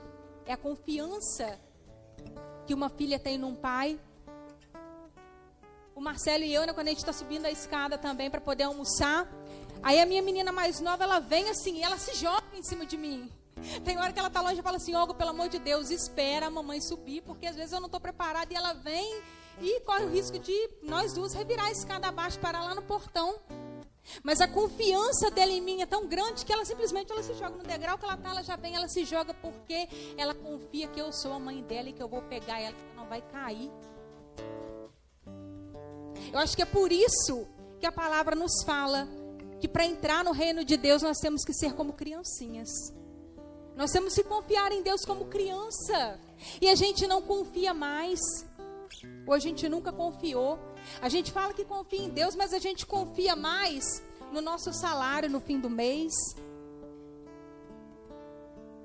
É 0.46 0.52
a 0.52 0.58
confiança 0.58 1.58
que 2.68 2.74
uma 2.74 2.90
filha 2.90 3.18
tem 3.18 3.38
num 3.38 3.56
pai. 3.56 3.98
O 5.96 6.02
Marcelo 6.02 6.44
e 6.44 6.54
eu, 6.54 6.68
né, 6.68 6.74
quando 6.74 6.88
a 6.88 6.90
gente 6.90 7.00
está 7.00 7.14
subindo 7.14 7.46
a 7.46 7.52
escada 7.52 7.98
também 7.98 8.30
para 8.30 8.42
poder 8.42 8.64
almoçar, 8.64 9.26
aí 9.82 9.98
a 9.98 10.06
minha 10.06 10.22
menina 10.22 10.52
mais 10.52 10.82
nova, 10.82 11.06
ela 11.06 11.20
vem 11.20 11.50
assim, 11.50 11.82
ela 11.82 11.98
se 11.98 12.14
joga 12.16 12.44
em 12.54 12.62
cima 12.62 12.86
de 12.86 12.98
mim. 12.98 13.32
Tem 13.86 13.98
hora 13.98 14.12
que 14.12 14.20
ela 14.20 14.30
tá 14.30 14.42
longe 14.42 14.60
e 14.60 14.62
fala 14.62 14.76
assim, 14.76 14.94
Olga, 14.94 15.14
pelo 15.14 15.30
amor 15.30 15.48
de 15.48 15.58
Deus, 15.58 15.90
espera 15.90 16.48
a 16.48 16.50
mamãe 16.50 16.82
subir, 16.82 17.22
porque 17.22 17.48
às 17.48 17.56
vezes 17.56 17.72
eu 17.72 17.80
não 17.80 17.86
estou 17.86 18.02
preparada 18.02 18.54
e 18.54 18.58
ela 18.58 18.74
vem 18.74 19.22
e 19.62 19.80
corre 19.82 20.04
o 20.04 20.10
risco 20.10 20.38
de 20.38 20.70
nós 20.84 21.14
duas 21.14 21.34
revirar 21.34 21.68
a 21.68 21.72
escada 21.72 22.08
abaixo 22.08 22.38
para 22.40 22.62
lá 22.62 22.76
no 22.76 22.82
portão. 22.82 23.40
Mas 24.22 24.42
a 24.42 24.48
confiança 24.50 25.32
dela 25.32 25.52
em 25.52 25.62
mim 25.62 25.82
é 25.82 25.86
tão 25.86 26.08
grande 26.08 26.46
que 26.46 26.52
ela 26.52 26.66
simplesmente 26.66 27.12
ela 27.12 27.24
se 27.24 27.34
joga 27.36 27.56
no 27.56 27.64
degrau 27.64 27.98
que 27.98 28.04
ela 28.04 28.18
tá, 28.18 28.30
ela 28.30 28.44
já 28.44 28.58
vem, 28.58 28.76
ela 28.76 28.88
se 28.90 29.06
joga 29.06 29.34
porque 29.34 29.88
ela 30.18 30.36
confia 30.36 30.88
que 30.90 31.00
eu 31.00 31.12
sou 31.14 31.32
a 31.32 31.40
mãe 31.40 31.64
dela 31.64 31.90
e 31.90 31.94
que 31.94 32.04
eu 32.04 32.08
vou 32.10 32.22
pegar 32.24 32.60
ela, 32.60 32.76
que 32.76 32.84
ela 32.84 32.96
não 32.96 33.08
vai 33.08 33.22
cair. 33.22 33.72
Eu 36.36 36.42
acho 36.42 36.54
que 36.54 36.62
é 36.62 36.66
por 36.66 36.92
isso 36.92 37.48
que 37.80 37.86
a 37.86 37.92
palavra 37.94 38.36
nos 38.36 38.62
fala 38.66 39.08
que 39.58 39.70
para 39.70 39.86
entrar 39.86 40.22
no 40.22 40.34
reino 40.34 40.66
de 40.66 40.76
Deus 40.76 41.02
nós 41.02 41.18
temos 41.18 41.46
que 41.46 41.54
ser 41.54 41.74
como 41.76 41.94
criancinhas. 41.94 42.68
Nós 43.74 43.90
temos 43.92 44.14
que 44.14 44.22
confiar 44.22 44.70
em 44.74 44.84
Deus 44.84 45.06
como 45.06 45.28
criança. 45.28 46.20
E 46.60 46.68
a 46.68 46.76
gente 46.76 47.08
não 47.08 47.22
confia 47.22 47.74
mais. 47.74 48.20
Ou 49.26 49.34
a 49.34 49.40
gente 49.40 49.70
nunca 49.70 49.94
confiou. 49.94 50.60
A 51.02 51.08
gente 51.08 51.32
fala 51.32 51.54
que 51.54 51.64
confia 51.64 52.02
em 52.02 52.10
Deus, 52.10 52.36
mas 52.36 52.54
a 52.54 52.60
gente 52.60 52.86
confia 52.86 53.34
mais 53.34 54.04
no 54.34 54.42
nosso 54.42 54.74
salário 54.74 55.30
no 55.30 55.40
fim 55.40 55.58
do 55.58 55.70
mês. 55.70 56.12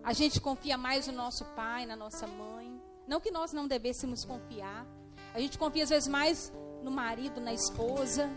A 0.05 0.13
gente 0.13 0.41
confia 0.41 0.79
mais 0.79 1.09
no 1.09 1.15
nosso 1.15 1.45
pai, 1.57 1.85
na 1.85 1.97
nossa 1.97 2.29
mãe. 2.29 2.81
Não 3.09 3.19
que 3.19 3.33
nós 3.33 3.53
não 3.53 3.67
devêssemos 3.67 4.25
confiar. 4.25 4.87
A 5.35 5.41
gente 5.41 5.59
confia 5.59 5.83
às 5.83 5.91
vezes 5.91 6.09
mais 6.09 6.53
no 6.83 6.91
marido, 6.91 7.41
na 7.41 7.53
esposa. 7.53 8.31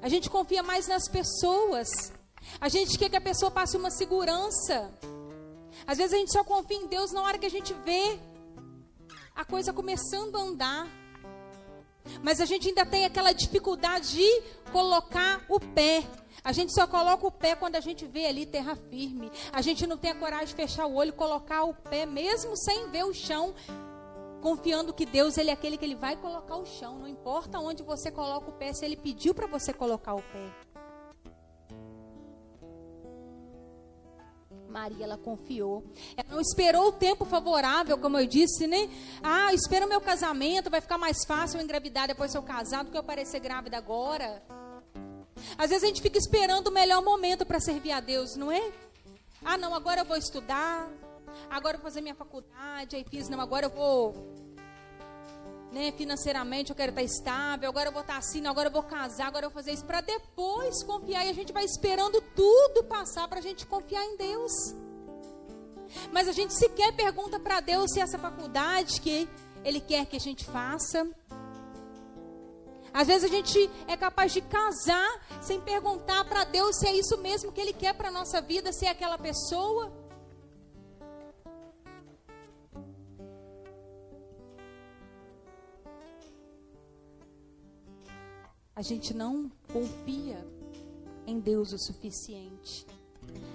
A 0.00 0.08
gente 0.08 0.28
confia 0.28 0.62
mais 0.62 0.86
nas 0.86 1.08
pessoas. 1.08 2.12
A 2.60 2.68
gente 2.68 2.98
quer 2.98 3.08
que 3.08 3.16
a 3.16 3.20
pessoa 3.20 3.50
passe 3.50 3.76
uma 3.76 3.90
segurança. 3.90 4.92
Às 5.86 5.98
vezes 5.98 6.14
a 6.14 6.16
gente 6.18 6.32
só 6.32 6.44
confia 6.44 6.76
em 6.76 6.86
Deus 6.86 7.12
na 7.12 7.22
hora 7.22 7.38
que 7.38 7.46
a 7.46 7.50
gente 7.50 7.74
vê 7.84 8.18
a 9.34 9.44
coisa 9.44 9.72
começando 9.72 10.36
a 10.36 10.40
andar. 10.40 10.88
Mas 12.22 12.40
a 12.40 12.44
gente 12.44 12.68
ainda 12.68 12.84
tem 12.84 13.04
aquela 13.04 13.32
dificuldade 13.32 14.12
de 14.12 14.42
colocar 14.70 15.42
o 15.48 15.58
pé. 15.58 16.04
A 16.42 16.52
gente 16.52 16.74
só 16.74 16.86
coloca 16.86 17.26
o 17.26 17.30
pé 17.30 17.56
quando 17.56 17.76
a 17.76 17.80
gente 17.80 18.04
vê 18.04 18.26
ali 18.26 18.44
terra 18.44 18.76
firme. 18.76 19.32
A 19.50 19.62
gente 19.62 19.86
não 19.86 19.96
tem 19.96 20.10
a 20.10 20.14
coragem 20.14 20.48
de 20.48 20.54
fechar 20.54 20.86
o 20.86 20.94
olho, 20.94 21.12
colocar 21.12 21.64
o 21.64 21.72
pé, 21.72 22.04
mesmo 22.04 22.54
sem 22.56 22.90
ver 22.90 23.04
o 23.04 23.14
chão, 23.14 23.54
confiando 24.44 24.92
que 24.92 25.06
Deus 25.06 25.38
ele 25.38 25.48
é 25.48 25.54
aquele 25.54 25.78
que 25.78 25.86
ele 25.86 25.94
vai 25.94 26.16
colocar 26.16 26.56
o 26.56 26.66
chão. 26.66 26.98
Não 26.98 27.08
importa 27.08 27.58
onde 27.58 27.82
você 27.82 28.10
coloca 28.10 28.50
o 28.50 28.52
pé, 28.52 28.74
se 28.74 28.84
ele 28.84 28.94
pediu 28.94 29.34
para 29.34 29.46
você 29.46 29.72
colocar 29.72 30.12
o 30.12 30.20
pé. 30.20 30.52
Maria, 34.68 35.04
ela 35.04 35.16
confiou. 35.16 35.82
Ela 36.14 36.28
não 36.28 36.42
esperou 36.42 36.88
o 36.88 36.92
tempo 36.92 37.24
favorável, 37.24 37.96
como 37.96 38.18
eu 38.18 38.26
disse, 38.26 38.66
né? 38.66 38.90
Ah, 39.22 39.54
espera 39.54 39.86
o 39.86 39.88
meu 39.88 40.00
casamento, 40.02 40.68
vai 40.68 40.82
ficar 40.82 40.98
mais 40.98 41.24
fácil 41.24 41.58
eu 41.58 41.64
engravidar 41.64 42.06
depois 42.06 42.30
de 42.30 42.36
eu 42.36 42.42
casado 42.42 42.86
do 42.86 42.92
que 42.92 42.98
eu 42.98 43.02
parecer 43.02 43.40
grávida 43.40 43.78
agora. 43.78 44.42
Às 45.56 45.70
vezes 45.70 45.84
a 45.84 45.86
gente 45.86 46.02
fica 46.02 46.18
esperando 46.18 46.66
o 46.66 46.70
melhor 46.70 47.02
momento 47.02 47.46
para 47.46 47.60
servir 47.60 47.92
a 47.92 48.00
Deus, 48.00 48.36
não 48.36 48.52
é? 48.52 48.72
Ah, 49.42 49.56
não, 49.56 49.74
agora 49.74 50.02
eu 50.02 50.04
vou 50.04 50.18
estudar, 50.18 50.90
agora 51.50 51.76
eu 51.76 51.80
vou 51.80 51.90
fazer 51.90 52.00
minha 52.00 52.14
faculdade, 52.14 52.96
aí 52.96 53.04
fiz, 53.08 53.28
não, 53.28 53.40
agora 53.40 53.66
eu 53.66 53.70
vou 53.70 54.34
né, 55.74 55.90
financeiramente 55.90 56.70
eu 56.70 56.76
quero 56.76 56.90
estar 56.90 57.02
estável, 57.02 57.68
agora 57.68 57.88
eu 57.88 57.92
vou 57.92 58.02
estar 58.02 58.16
assim, 58.16 58.46
agora 58.46 58.68
eu 58.68 58.72
vou 58.72 58.84
casar, 58.84 59.26
agora 59.26 59.46
eu 59.46 59.50
vou 59.50 59.60
fazer 59.60 59.72
isso, 59.72 59.84
para 59.84 60.00
depois 60.00 60.84
confiar. 60.84 61.26
E 61.26 61.30
a 61.30 61.32
gente 61.32 61.52
vai 61.52 61.64
esperando 61.64 62.20
tudo 62.34 62.84
passar 62.84 63.26
para 63.26 63.40
a 63.40 63.42
gente 63.42 63.66
confiar 63.66 64.04
em 64.04 64.16
Deus. 64.16 64.52
Mas 66.12 66.28
a 66.28 66.32
gente 66.32 66.54
sequer 66.54 66.94
pergunta 66.94 67.40
para 67.40 67.60
Deus 67.60 67.90
se 67.90 68.00
essa 68.00 68.16
faculdade 68.16 69.00
que 69.00 69.28
Ele 69.64 69.80
quer 69.80 70.06
que 70.06 70.16
a 70.16 70.20
gente 70.20 70.44
faça. 70.44 71.08
Às 72.92 73.08
vezes 73.08 73.24
a 73.24 73.34
gente 73.34 73.68
é 73.88 73.96
capaz 73.96 74.32
de 74.32 74.40
casar 74.40 75.20
sem 75.42 75.60
perguntar 75.60 76.24
para 76.26 76.44
Deus 76.44 76.76
se 76.76 76.86
é 76.86 76.94
isso 76.94 77.18
mesmo 77.18 77.50
que 77.50 77.60
Ele 77.60 77.72
quer 77.72 77.94
para 77.94 78.08
a 78.08 78.12
nossa 78.12 78.40
vida, 78.40 78.72
se 78.72 78.86
é 78.86 78.90
aquela 78.90 79.18
pessoa. 79.18 79.92
A 88.76 88.82
gente 88.82 89.14
não 89.14 89.50
confia 89.72 90.44
em 91.26 91.38
Deus 91.38 91.72
o 91.72 91.78
suficiente. 91.78 92.86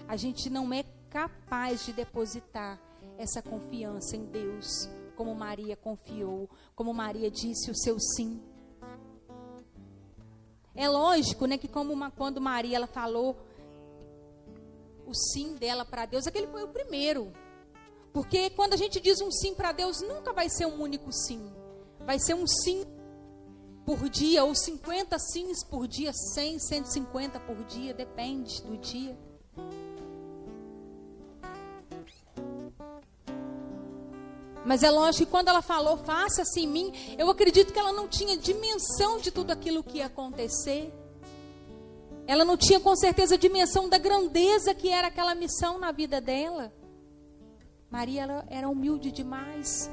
A 0.08 0.16
gente 0.16 0.50
não 0.50 0.74
é 0.74 0.84
capaz 1.10 1.86
de 1.86 1.94
depositar 1.94 2.80
essa 3.18 3.42
confiança 3.42 4.16
em 4.16 4.26
Deus, 4.26 4.90
como 5.16 5.36
Maria 5.36 5.76
confiou, 5.76 6.50
como 6.76 6.94
Maria 6.94 7.30
disse 7.30 7.70
o 7.70 7.76
seu 7.76 8.00
sim. 8.00 8.42
É 10.74 10.88
lógico, 10.88 11.46
né, 11.46 11.58
que 11.58 11.68
como 11.68 11.92
uma, 11.92 12.10
quando 12.10 12.40
Maria 12.40 12.78
ela 12.78 12.88
falou 12.88 13.36
o 15.06 15.14
sim 15.14 15.56
dela 15.56 15.84
para 15.84 16.06
Deus, 16.06 16.28
aquele 16.28 16.48
foi 16.48 16.64
o 16.64 16.70
primeiro. 16.70 17.34
Porque 18.14 18.50
quando 18.52 18.74
a 18.74 18.78
gente 18.78 19.02
diz 19.02 19.20
um 19.20 19.32
sim 19.32 19.54
para 19.54 19.74
Deus, 19.74 20.02
nunca 20.02 20.32
vai 20.32 20.48
ser 20.50 20.66
um 20.66 20.82
único 20.82 21.12
sim. 21.12 21.52
Vai 22.06 22.18
ser 22.20 22.34
um 22.34 22.48
sim 22.48 22.86
por 23.90 24.08
dia, 24.08 24.46
ou 24.46 24.54
50 24.54 25.18
sims 25.18 25.64
por 25.64 25.88
dia, 25.88 26.14
100, 26.14 26.60
150 26.60 27.40
por 27.40 27.56
dia, 27.64 27.92
depende 27.92 28.62
do 28.62 28.78
dia. 28.78 29.18
Mas 34.64 34.84
é 34.84 34.92
lógico 34.92 35.26
que 35.26 35.32
quando 35.32 35.48
ela 35.48 35.64
falou, 35.64 35.98
faça-se 35.98 36.60
em 36.60 36.68
mim, 36.68 36.94
eu 37.18 37.32
acredito 37.32 37.74
que 37.74 37.80
ela 37.80 37.92
não 37.92 38.08
tinha 38.08 38.38
dimensão 38.38 39.18
de 39.18 39.32
tudo 39.32 39.50
aquilo 39.50 39.84
que 39.84 39.98
ia 39.98 40.06
acontecer. 40.06 40.94
Ela 42.28 42.46
não 42.46 42.58
tinha 42.58 42.80
com 42.80 42.96
certeza 42.96 43.40
dimensão 43.40 43.90
da 43.90 43.98
grandeza 43.98 44.76
que 44.76 44.90
era 44.90 45.08
aquela 45.08 45.34
missão 45.34 45.80
na 45.80 45.92
vida 45.92 46.22
dela. 46.22 46.72
Maria 47.90 48.46
era 48.52 48.70
humilde 48.70 49.12
demais. 49.12 49.90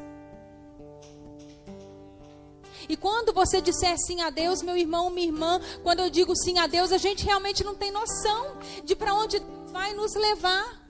E 2.88 2.96
quando 2.96 3.32
você 3.32 3.60
disser 3.60 3.96
sim 3.98 4.20
a 4.20 4.30
Deus, 4.30 4.62
meu 4.62 4.76
irmão, 4.76 5.10
minha 5.10 5.26
irmã, 5.26 5.60
quando 5.82 6.00
eu 6.00 6.10
digo 6.10 6.34
sim 6.36 6.58
a 6.58 6.66
Deus, 6.66 6.92
a 6.92 6.98
gente 6.98 7.24
realmente 7.24 7.64
não 7.64 7.74
tem 7.74 7.90
noção 7.90 8.56
de 8.84 8.94
para 8.94 9.14
onde 9.14 9.40
vai 9.72 9.92
nos 9.94 10.14
levar. 10.14 10.86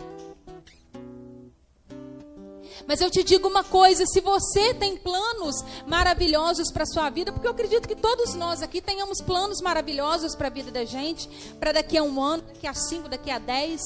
Mas 2.87 3.01
eu 3.01 3.11
te 3.11 3.23
digo 3.23 3.49
uma 3.49 3.65
coisa: 3.65 4.05
se 4.07 4.21
você 4.21 4.75
tem 4.75 4.97
planos 4.97 5.57
maravilhosos 5.87 6.71
para 6.73 6.85
a 6.85 6.87
sua 6.87 7.11
vida, 7.11 7.33
porque 7.33 7.47
eu 7.47 7.53
acredito 7.53 7.89
que 7.89 7.97
todos 7.97 8.35
nós 8.35 8.63
aqui 8.63 8.81
tenhamos 8.81 9.21
planos 9.21 9.61
maravilhosos 9.61 10.35
para 10.35 10.49
a 10.49 10.51
vida 10.51 10.71
da 10.71 10.85
gente, 10.85 11.29
para 11.59 11.73
daqui 11.73 11.97
a 11.97 12.03
um 12.03 12.23
ano, 12.23 12.43
daqui 12.43 12.67
a 12.67 12.75
cinco, 12.75 13.09
daqui 13.09 13.31
a 13.31 13.39
dez, 13.39 13.81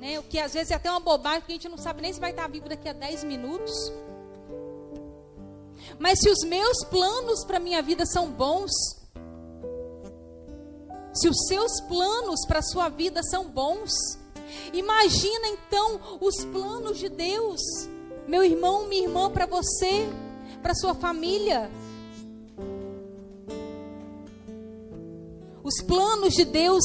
né? 0.00 0.18
o 0.18 0.22
que 0.22 0.38
às 0.38 0.54
vezes 0.54 0.70
é 0.70 0.74
até 0.74 0.90
uma 0.90 1.00
bobagem, 1.00 1.40
porque 1.40 1.52
a 1.52 1.56
gente 1.56 1.68
não 1.68 1.78
sabe 1.78 2.02
nem 2.02 2.12
se 2.12 2.20
vai 2.20 2.30
estar 2.30 2.48
vivo 2.48 2.68
daqui 2.68 2.88
a 2.88 2.92
dez 2.92 3.22
minutos. 3.22 3.72
Mas 5.98 6.18
se 6.20 6.30
os 6.30 6.44
meus 6.44 6.84
planos 6.84 7.44
para 7.44 7.60
minha 7.60 7.82
vida 7.82 8.04
são 8.06 8.30
bons, 8.30 8.70
se 11.14 11.28
os 11.28 11.46
seus 11.46 11.80
planos 11.82 12.46
para 12.46 12.60
a 12.60 12.62
sua 12.62 12.88
vida 12.88 13.22
são 13.22 13.44
bons, 13.48 13.92
imagina 14.72 15.48
então 15.48 16.00
os 16.20 16.44
planos 16.46 16.98
de 16.98 17.08
Deus, 17.08 17.60
meu 18.26 18.42
irmão, 18.42 18.86
minha 18.86 19.02
irmã, 19.02 19.30
para 19.30 19.46
você, 19.46 20.08
para 20.62 20.74
sua 20.74 20.94
família. 20.94 21.70
Os 25.62 25.80
planos 25.86 26.34
de 26.34 26.44
Deus 26.44 26.82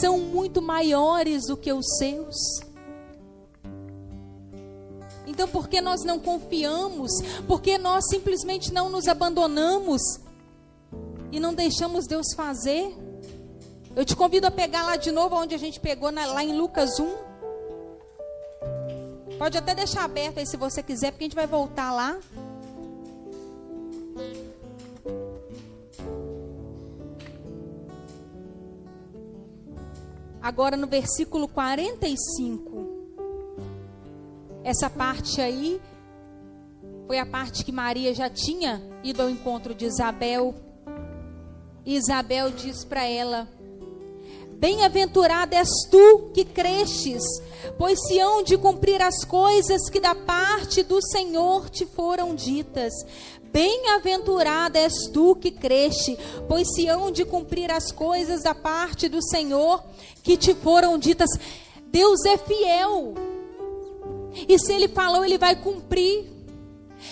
são 0.00 0.18
muito 0.18 0.62
maiores 0.62 1.46
do 1.46 1.56
que 1.56 1.72
os 1.72 1.86
seus. 1.98 2.36
Então, 5.40 5.48
por 5.48 5.70
que 5.70 5.80
nós 5.80 6.04
não 6.04 6.18
confiamos? 6.18 7.10
Por 7.48 7.62
que 7.62 7.78
nós 7.78 8.04
simplesmente 8.10 8.70
não 8.74 8.90
nos 8.90 9.08
abandonamos 9.08 10.02
e 11.32 11.40
não 11.40 11.54
deixamos 11.54 12.06
Deus 12.06 12.34
fazer? 12.36 12.94
Eu 13.96 14.04
te 14.04 14.14
convido 14.14 14.46
a 14.46 14.50
pegar 14.50 14.82
lá 14.82 14.96
de 14.96 15.10
novo 15.10 15.34
onde 15.36 15.54
a 15.54 15.58
gente 15.58 15.80
pegou 15.80 16.12
na, 16.12 16.26
lá 16.26 16.44
em 16.44 16.54
Lucas 16.54 17.00
1. 17.00 17.10
Pode 19.38 19.56
até 19.56 19.74
deixar 19.74 20.04
aberto 20.04 20.40
aí 20.40 20.46
se 20.46 20.58
você 20.58 20.82
quiser, 20.82 21.10
porque 21.10 21.24
a 21.24 21.28
gente 21.28 21.34
vai 21.34 21.46
voltar 21.46 21.90
lá. 21.90 22.18
Agora 30.42 30.76
no 30.76 30.86
versículo 30.86 31.48
45. 31.48 32.89
Essa 34.62 34.90
parte 34.90 35.40
aí 35.40 35.80
foi 37.06 37.18
a 37.18 37.26
parte 37.26 37.64
que 37.64 37.72
Maria 37.72 38.14
já 38.14 38.28
tinha 38.28 38.80
ido 39.02 39.22
ao 39.22 39.30
encontro 39.30 39.74
de 39.74 39.86
Isabel. 39.86 40.54
E 41.84 41.96
Isabel 41.96 42.50
diz 42.50 42.84
para 42.84 43.04
ela: 43.04 43.48
Bem-aventurada 44.50 45.56
és 45.56 45.70
tu 45.90 46.30
que 46.34 46.44
crestes, 46.44 47.22
pois 47.78 47.98
se 48.06 48.18
hão 48.20 48.42
de 48.42 48.58
cumprir 48.58 49.00
as 49.00 49.24
coisas 49.24 49.88
que 49.88 49.98
da 49.98 50.14
parte 50.14 50.82
do 50.82 51.00
Senhor 51.00 51.70
te 51.70 51.86
foram 51.86 52.34
ditas. 52.34 52.92
Bem-aventurada 53.50 54.78
és 54.78 54.92
tu 55.12 55.34
que 55.34 55.50
creste, 55.50 56.16
pois 56.46 56.68
se 56.74 56.86
hão 56.86 57.10
de 57.10 57.24
cumprir 57.24 57.70
as 57.70 57.90
coisas 57.90 58.42
da 58.42 58.54
parte 58.54 59.08
do 59.08 59.22
Senhor 59.22 59.82
que 60.22 60.36
te 60.36 60.54
foram 60.54 60.98
ditas. 60.98 61.30
Deus 61.90 62.24
é 62.26 62.36
fiel. 62.36 63.29
E 64.48 64.58
se 64.58 64.72
ele 64.72 64.88
falou, 64.88 65.24
ele 65.24 65.38
vai 65.38 65.56
cumprir. 65.56 66.30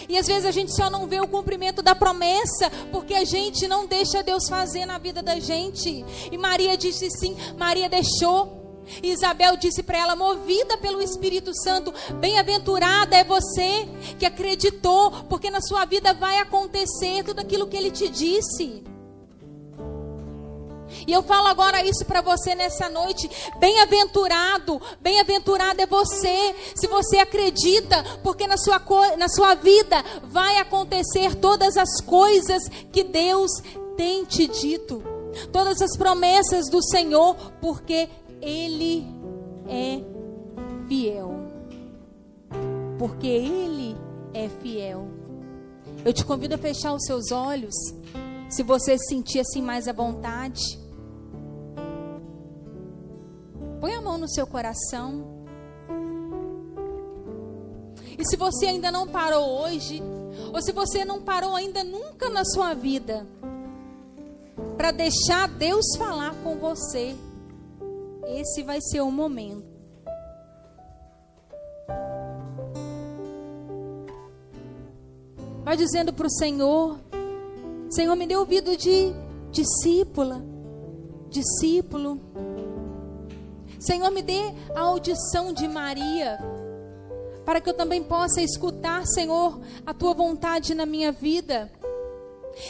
E 0.08 0.18
às 0.18 0.26
vezes 0.26 0.44
a 0.44 0.50
gente 0.50 0.74
só 0.74 0.90
não 0.90 1.06
vê 1.06 1.20
o 1.20 1.28
cumprimento 1.28 1.82
da 1.82 1.94
promessa, 1.94 2.70
porque 2.92 3.14
a 3.14 3.24
gente 3.24 3.66
não 3.66 3.86
deixa 3.86 4.22
Deus 4.22 4.48
fazer 4.48 4.84
na 4.84 4.98
vida 4.98 5.22
da 5.22 5.38
gente. 5.38 6.04
E 6.30 6.38
Maria 6.38 6.76
disse 6.76 7.10
sim, 7.10 7.36
Maria 7.56 7.88
deixou. 7.88 8.56
E 9.02 9.10
Isabel 9.10 9.56
disse 9.56 9.82
para 9.82 9.98
ela, 9.98 10.16
movida 10.16 10.78
pelo 10.78 11.02
Espírito 11.02 11.52
Santo: 11.54 11.92
Bem-aventurada 12.14 13.16
é 13.16 13.24
você 13.24 13.86
que 14.18 14.24
acreditou, 14.24 15.10
porque 15.28 15.50
na 15.50 15.60
sua 15.60 15.84
vida 15.84 16.14
vai 16.14 16.38
acontecer 16.38 17.22
tudo 17.22 17.40
aquilo 17.40 17.66
que 17.66 17.76
ele 17.76 17.90
te 17.90 18.08
disse. 18.08 18.82
E 21.06 21.12
eu 21.12 21.22
falo 21.22 21.48
agora 21.48 21.84
isso 21.84 22.04
para 22.04 22.20
você 22.20 22.54
nessa 22.54 22.88
noite. 22.88 23.30
Bem-aventurado, 23.58 24.80
bem-aventurado 25.00 25.80
é 25.80 25.86
você, 25.86 26.54
se 26.74 26.86
você 26.86 27.18
acredita, 27.18 28.02
porque 28.22 28.46
na 28.46 28.56
sua, 28.56 28.80
na 29.16 29.28
sua 29.28 29.54
vida 29.54 30.04
vai 30.24 30.58
acontecer 30.58 31.34
todas 31.36 31.76
as 31.76 32.00
coisas 32.00 32.62
que 32.92 33.04
Deus 33.04 33.50
tem 33.96 34.24
te 34.24 34.46
dito. 34.46 35.02
Todas 35.52 35.80
as 35.82 35.96
promessas 35.96 36.68
do 36.70 36.82
Senhor, 36.82 37.36
porque 37.60 38.08
ele 38.40 39.06
é 39.68 40.00
fiel. 40.88 41.48
Porque 42.98 43.26
Ele 43.26 43.96
é 44.34 44.48
fiel. 44.48 45.08
Eu 46.04 46.12
te 46.12 46.24
convido 46.24 46.54
a 46.54 46.58
fechar 46.58 46.94
os 46.94 47.04
seus 47.04 47.30
olhos. 47.30 47.74
Se 48.48 48.62
você 48.62 48.98
se 48.98 49.06
sentir 49.08 49.40
assim 49.40 49.62
mais 49.62 49.86
à 49.86 49.92
vontade. 49.92 50.60
Põe 53.80 53.94
a 53.94 54.00
mão 54.00 54.18
no 54.18 54.28
seu 54.28 54.46
coração. 54.46 55.38
E 58.18 58.24
se 58.24 58.36
você 58.36 58.66
ainda 58.66 58.90
não 58.90 59.06
parou 59.06 59.62
hoje, 59.62 60.02
ou 60.52 60.60
se 60.60 60.72
você 60.72 61.04
não 61.04 61.22
parou 61.22 61.54
ainda 61.54 61.84
nunca 61.84 62.28
na 62.28 62.44
sua 62.44 62.74
vida, 62.74 63.26
para 64.76 64.90
deixar 64.90 65.48
Deus 65.48 65.84
falar 65.96 66.34
com 66.42 66.56
você, 66.56 67.14
esse 68.26 68.62
vai 68.62 68.80
ser 68.80 69.00
o 69.00 69.10
momento. 69.10 69.64
Vai 75.64 75.76
dizendo 75.76 76.12
para 76.12 76.26
o 76.26 76.30
Senhor: 76.30 76.98
Senhor, 77.90 78.16
me 78.16 78.26
dê 78.26 78.36
ouvido 78.36 78.76
de 78.76 79.12
discípula, 79.52 80.42
discípulo. 81.30 82.18
Senhor, 83.78 84.10
me 84.10 84.22
dê 84.22 84.52
a 84.74 84.80
audição 84.80 85.52
de 85.52 85.68
Maria, 85.68 86.38
para 87.44 87.60
que 87.60 87.70
eu 87.70 87.74
também 87.74 88.02
possa 88.02 88.42
escutar, 88.42 89.06
Senhor, 89.06 89.60
a 89.86 89.94
tua 89.94 90.12
vontade 90.14 90.74
na 90.74 90.84
minha 90.84 91.12
vida. 91.12 91.70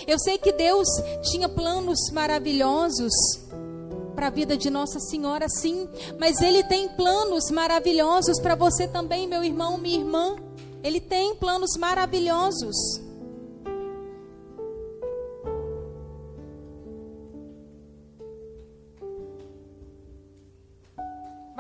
Eu 0.07 0.19
sei 0.19 0.39
que 0.39 0.53
Deus 0.53 0.87
tinha 1.31 1.49
planos 1.49 1.99
maravilhosos 2.13 3.13
para 4.15 4.27
a 4.27 4.31
vida 4.31 4.57
de 4.57 4.69
Nossa 4.69 4.99
Senhora, 5.01 5.49
sim, 5.49 5.89
mas 6.19 6.41
Ele 6.41 6.63
tem 6.65 6.89
planos 6.89 7.51
maravilhosos 7.51 8.41
para 8.41 8.55
você 8.55 8.87
também, 8.87 9.27
meu 9.27 9.43
irmão, 9.43 9.79
minha 9.79 9.99
irmã. 9.99 10.37
Ele 10.83 11.01
tem 11.01 11.35
planos 11.37 11.77
maravilhosos. 11.79 13.08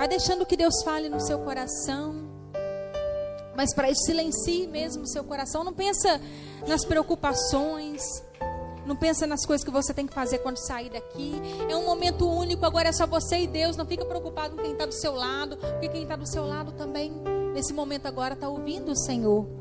Vai 0.08 0.16
deixando 0.16 0.46
que 0.46 0.56
Deus 0.56 0.82
fale 0.82 1.10
no 1.10 1.20
seu 1.20 1.38
coração. 1.40 2.14
Mas 3.54 3.74
para 3.74 3.90
isso 3.90 4.06
silencie 4.06 4.66
mesmo 4.66 5.02
o 5.02 5.06
seu 5.06 5.22
coração. 5.22 5.62
Não 5.62 5.74
pensa 5.74 6.18
nas 6.66 6.82
preocupações. 6.82 8.00
Não 8.86 8.96
pensa 8.96 9.26
nas 9.26 9.44
coisas 9.44 9.62
que 9.62 9.70
você 9.70 9.92
tem 9.92 10.06
que 10.06 10.14
fazer 10.14 10.38
quando 10.38 10.56
sair 10.56 10.88
daqui. 10.88 11.34
É 11.68 11.76
um 11.76 11.84
momento 11.84 12.26
único, 12.26 12.64
agora 12.64 12.88
é 12.88 12.92
só 12.92 13.06
você 13.06 13.40
e 13.40 13.46
Deus. 13.46 13.76
Não 13.76 13.84
fica 13.84 14.02
preocupado 14.06 14.56
com 14.56 14.62
quem 14.62 14.72
está 14.72 14.86
do 14.86 14.94
seu 14.94 15.14
lado, 15.14 15.58
porque 15.58 15.88
quem 15.90 16.04
está 16.04 16.16
do 16.16 16.26
seu 16.26 16.46
lado 16.46 16.72
também, 16.72 17.12
nesse 17.52 17.74
momento 17.74 18.06
agora, 18.06 18.32
está 18.32 18.48
ouvindo 18.48 18.92
o 18.92 18.96
Senhor. 18.96 19.57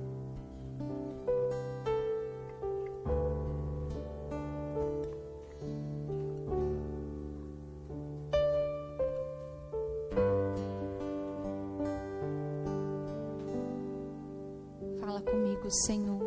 Senhor. 15.86 16.22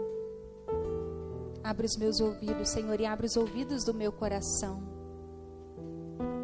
Abre 1.62 1.86
os 1.86 1.96
meus 1.96 2.20
ouvidos, 2.20 2.70
Senhor, 2.70 3.00
e 3.00 3.06
abre 3.06 3.26
os 3.26 3.36
ouvidos 3.36 3.84
do 3.84 3.92
meu 3.92 4.10
coração. 4.10 4.82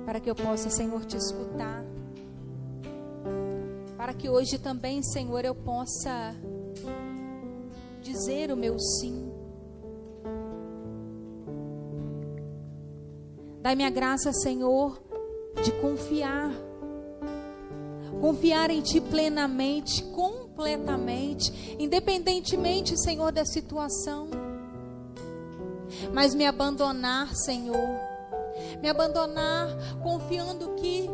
Para 0.05 0.21
que 0.21 0.31
eu 0.31 0.35
possa, 0.35 0.71
Senhor, 0.71 1.05
te 1.05 1.17
escutar. 1.17 1.85
Para 3.97 4.15
que 4.15 4.29
hoje 4.29 4.59
também, 4.59 5.03
Senhor, 5.03 5.45
eu 5.45 5.55
possa 5.55 6.35
dizer 8.03 8.53
o 8.53 8.57
meu 8.57 8.79
sim. 8.79 9.33
Dai-me 13.63 13.85
a 13.85 13.91
graça, 13.91 14.33
Senhor, 14.33 15.03
de 15.65 15.73
confiar. 15.81 16.53
Confiar 18.21 18.71
em 18.71 18.81
Ti 18.81 19.01
plenamente, 19.01 20.05
completamente, 20.57 21.77
independentemente, 21.79 22.99
Senhor, 22.99 23.31
da 23.31 23.45
situação 23.45 24.29
mas 26.13 26.35
me 26.35 26.47
abandonar, 26.47 27.35
Senhor. 27.35 28.01
Me 28.81 28.89
abandonar 28.89 29.69
confiando 30.03 30.75
que 30.77 31.09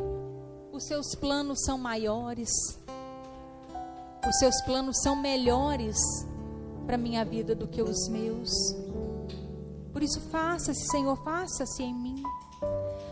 os 0.72 0.84
seus 0.84 1.14
planos 1.14 1.60
são 1.64 1.76
maiores, 1.76 2.50
os 4.26 4.38
seus 4.38 4.60
planos 4.62 4.96
são 5.02 5.16
melhores 5.16 5.96
para 6.86 6.96
minha 6.96 7.24
vida 7.24 7.54
do 7.54 7.66
que 7.66 7.82
os 7.82 8.08
meus. 8.08 8.50
Por 9.92 10.02
isso, 10.02 10.20
faça-se, 10.30 10.86
Senhor, 10.86 11.16
faça-se 11.22 11.82
em 11.82 11.94
mim. 11.94 12.22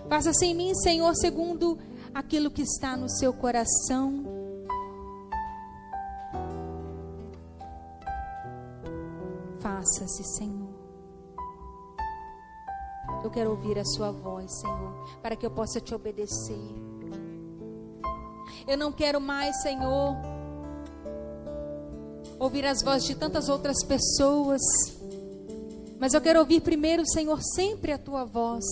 Faça-se 0.08 0.46
em 0.46 0.54
mim, 0.54 0.74
Senhor, 0.76 1.14
segundo 1.14 1.78
aquilo 2.14 2.50
que 2.50 2.62
está 2.62 2.96
no 2.96 3.08
seu 3.08 3.32
coração. 3.32 4.29
Faça-se, 10.00 10.24
Senhor. 10.24 10.70
Eu 13.22 13.30
quero 13.30 13.50
ouvir 13.50 13.78
a 13.78 13.84
Sua 13.84 14.10
voz, 14.10 14.50
Senhor, 14.58 14.94
para 15.20 15.36
que 15.36 15.44
eu 15.44 15.50
possa 15.50 15.78
te 15.78 15.94
obedecer. 15.94 16.58
Eu 18.66 18.78
não 18.78 18.92
quero 18.92 19.20
mais, 19.20 19.60
Senhor, 19.60 20.16
ouvir 22.38 22.64
as 22.64 22.82
vozes 22.82 23.08
de 23.08 23.14
tantas 23.14 23.50
outras 23.50 23.84
pessoas. 23.84 24.62
Mas 25.98 26.14
eu 26.14 26.20
quero 26.22 26.40
ouvir 26.40 26.62
primeiro, 26.62 27.06
Senhor, 27.06 27.38
sempre 27.42 27.92
a 27.92 27.98
tua 27.98 28.24
voz. 28.24 28.64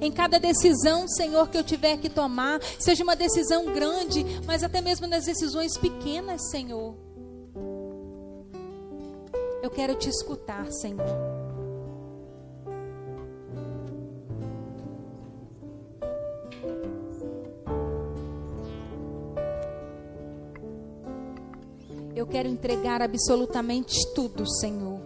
Em 0.00 0.10
cada 0.10 0.40
decisão, 0.40 1.06
Senhor, 1.06 1.48
que 1.50 1.56
eu 1.56 1.62
tiver 1.62 1.98
que 1.98 2.08
tomar, 2.08 2.60
seja 2.80 3.04
uma 3.04 3.14
decisão 3.14 3.66
grande, 3.66 4.26
mas 4.44 4.64
até 4.64 4.80
mesmo 4.80 5.06
nas 5.06 5.24
decisões 5.24 5.78
pequenas, 5.78 6.50
Senhor. 6.50 7.07
Eu 9.60 9.70
quero 9.70 9.96
te 9.96 10.08
escutar, 10.08 10.70
Senhor. 10.70 11.04
Eu 22.14 22.26
quero 22.26 22.48
entregar 22.48 23.02
absolutamente 23.02 23.94
tudo, 24.14 24.48
Senhor. 24.48 25.00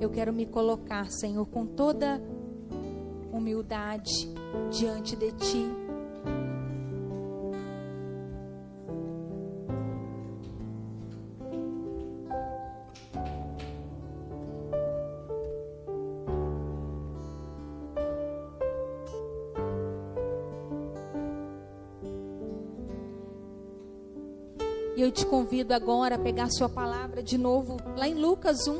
Eu 0.00 0.08
quero 0.10 0.32
me 0.32 0.46
colocar, 0.46 1.10
Senhor, 1.10 1.46
com 1.46 1.66
toda 1.66 2.20
humildade 3.32 4.32
diante 4.70 5.14
de 5.14 5.30
Ti. 5.32 5.89
E 25.00 25.02
eu 25.02 25.10
te 25.10 25.24
convido 25.24 25.72
agora 25.72 26.16
a 26.16 26.18
pegar 26.18 26.50
sua 26.50 26.68
palavra 26.68 27.22
de 27.22 27.38
novo, 27.38 27.78
lá 27.96 28.06
em 28.06 28.12
Lucas 28.12 28.68
1. 28.68 28.78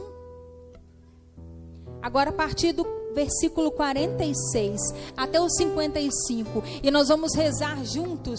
Agora, 2.03 2.29
a 2.29 2.33
partir 2.35 2.73
do 2.73 2.87
versículo 3.15 3.71
46 3.71 4.79
até 5.17 5.41
o 5.41 5.49
55. 5.49 6.63
E 6.83 6.91
nós 6.91 7.09
vamos 7.09 7.35
rezar 7.35 7.83
juntos 7.87 8.39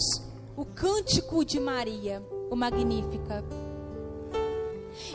o 0.56 0.64
cântico 0.64 1.44
de 1.44 1.58
Maria, 1.58 2.22
o 2.48 2.54
Magnífica. 2.54 3.44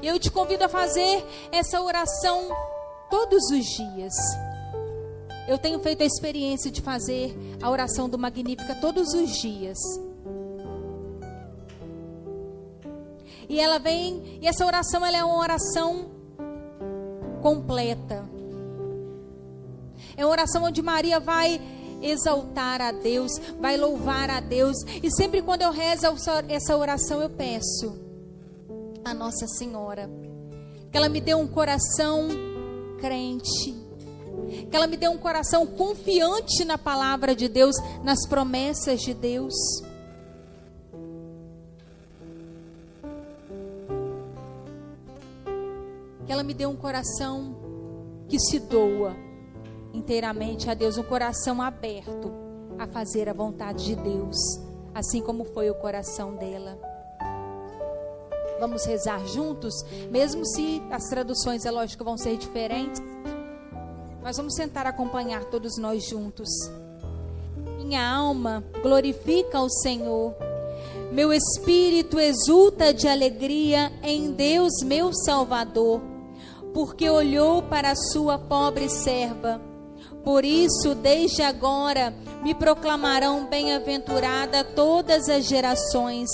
Eu 0.03 0.19
te 0.19 0.29
convido 0.29 0.65
a 0.65 0.67
fazer 0.67 1.25
essa 1.53 1.81
oração 1.81 2.49
todos 3.09 3.45
os 3.49 3.63
dias. 3.63 4.13
Eu 5.47 5.57
tenho 5.57 5.79
feito 5.79 6.03
a 6.03 6.05
experiência 6.05 6.69
de 6.69 6.81
fazer 6.81 7.33
a 7.61 7.69
oração 7.69 8.09
do 8.09 8.17
Magnífica 8.17 8.75
todos 8.75 9.13
os 9.13 9.37
dias. 9.37 9.77
E 13.49 13.59
ela 13.59 13.79
vem, 13.79 14.39
e 14.41 14.47
essa 14.47 14.65
oração 14.65 15.05
ela 15.05 15.17
é 15.17 15.23
uma 15.23 15.37
oração 15.37 16.11
completa. 17.41 18.27
É 20.15 20.25
uma 20.25 20.31
oração 20.31 20.63
onde 20.63 20.81
Maria 20.81 21.19
vai 21.19 21.61
exaltar 22.01 22.81
a 22.81 22.91
Deus, 22.91 23.31
vai 23.59 23.77
louvar 23.77 24.29
a 24.29 24.39
Deus. 24.39 24.77
E 25.01 25.09
sempre 25.11 25.41
quando 25.41 25.61
eu 25.61 25.71
rezo 25.71 26.05
essa 26.49 26.77
oração, 26.77 27.21
eu 27.21 27.29
peço 27.29 27.97
a 29.03 29.13
Nossa 29.13 29.47
Senhora 29.47 30.09
que 30.89 30.97
ela 30.97 31.09
me 31.09 31.19
dê 31.19 31.35
um 31.35 31.47
coração 31.47 32.27
crente, 32.99 33.75
que 34.69 34.75
ela 34.75 34.87
me 34.87 34.97
dê 34.97 35.07
um 35.07 35.17
coração 35.17 35.65
confiante 35.67 36.63
na 36.65 36.77
palavra 36.77 37.35
de 37.35 37.47
Deus, 37.47 37.75
nas 38.03 38.25
promessas 38.27 39.01
de 39.01 39.13
Deus. 39.13 39.53
Ela 46.37 46.43
me 46.43 46.53
dê 46.53 46.67
um 46.67 46.75
coração 46.75 47.55
que 48.27 48.39
se 48.39 48.59
doa 48.59 49.15
inteiramente 49.91 50.69
a 50.69 50.75
Deus, 50.75 50.95
um 50.95 51.03
coração 51.03 51.59
aberto 51.59 52.31
a 52.77 52.85
fazer 52.85 53.27
a 53.27 53.33
vontade 53.33 53.85
de 53.85 53.95
Deus, 53.95 54.37
assim 54.93 55.19
como 55.19 55.45
foi 55.45 55.71
o 55.71 55.73
coração 55.73 56.35
dela. 56.35 56.77
Vamos 58.59 58.85
rezar 58.85 59.25
juntos, 59.25 59.73
mesmo 60.11 60.45
se 60.45 60.79
as 60.91 61.05
traduções, 61.09 61.65
é 61.65 61.71
lógico, 61.71 62.03
vão 62.03 62.19
ser 62.19 62.37
diferentes. 62.37 63.01
Mas 64.21 64.37
vamos 64.37 64.53
tentar 64.53 64.85
acompanhar 64.85 65.43
todos 65.45 65.75
nós 65.79 66.05
juntos. 66.05 66.49
Minha 67.79 68.07
alma 68.07 68.63
glorifica 68.83 69.59
o 69.59 69.69
Senhor. 69.69 70.35
Meu 71.11 71.33
espírito 71.33 72.19
exulta 72.19 72.93
de 72.93 73.07
alegria 73.07 73.91
em 74.03 74.31
Deus, 74.33 74.83
meu 74.83 75.11
Salvador 75.11 76.16
porque 76.73 77.09
olhou 77.09 77.61
para 77.61 77.91
a 77.91 77.95
sua 77.95 78.37
pobre 78.37 78.89
serva. 78.89 79.61
Por 80.23 80.43
isso, 80.43 80.93
desde 80.93 81.41
agora, 81.41 82.13
me 82.43 82.53
proclamarão 82.53 83.45
bem-aventurada 83.45 84.63
todas 84.63 85.29
as 85.29 85.45
gerações, 85.45 86.29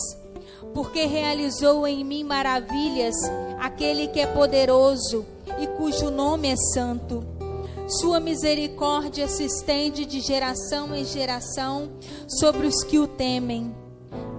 porque 0.73 1.05
realizou 1.05 1.85
em 1.87 2.03
mim 2.03 2.23
maravilhas 2.23 3.15
aquele 3.59 4.07
que 4.07 4.19
é 4.19 4.27
poderoso 4.27 5.25
e 5.59 5.67
cujo 5.67 6.09
nome 6.09 6.49
é 6.49 6.55
santo. 6.73 7.23
Sua 7.87 8.19
misericórdia 8.19 9.27
se 9.27 9.43
estende 9.43 10.05
de 10.05 10.21
geração 10.21 10.95
em 10.95 11.05
geração 11.05 11.91
sobre 12.27 12.65
os 12.65 12.83
que 12.83 12.97
o 12.97 13.05
temem. 13.05 13.75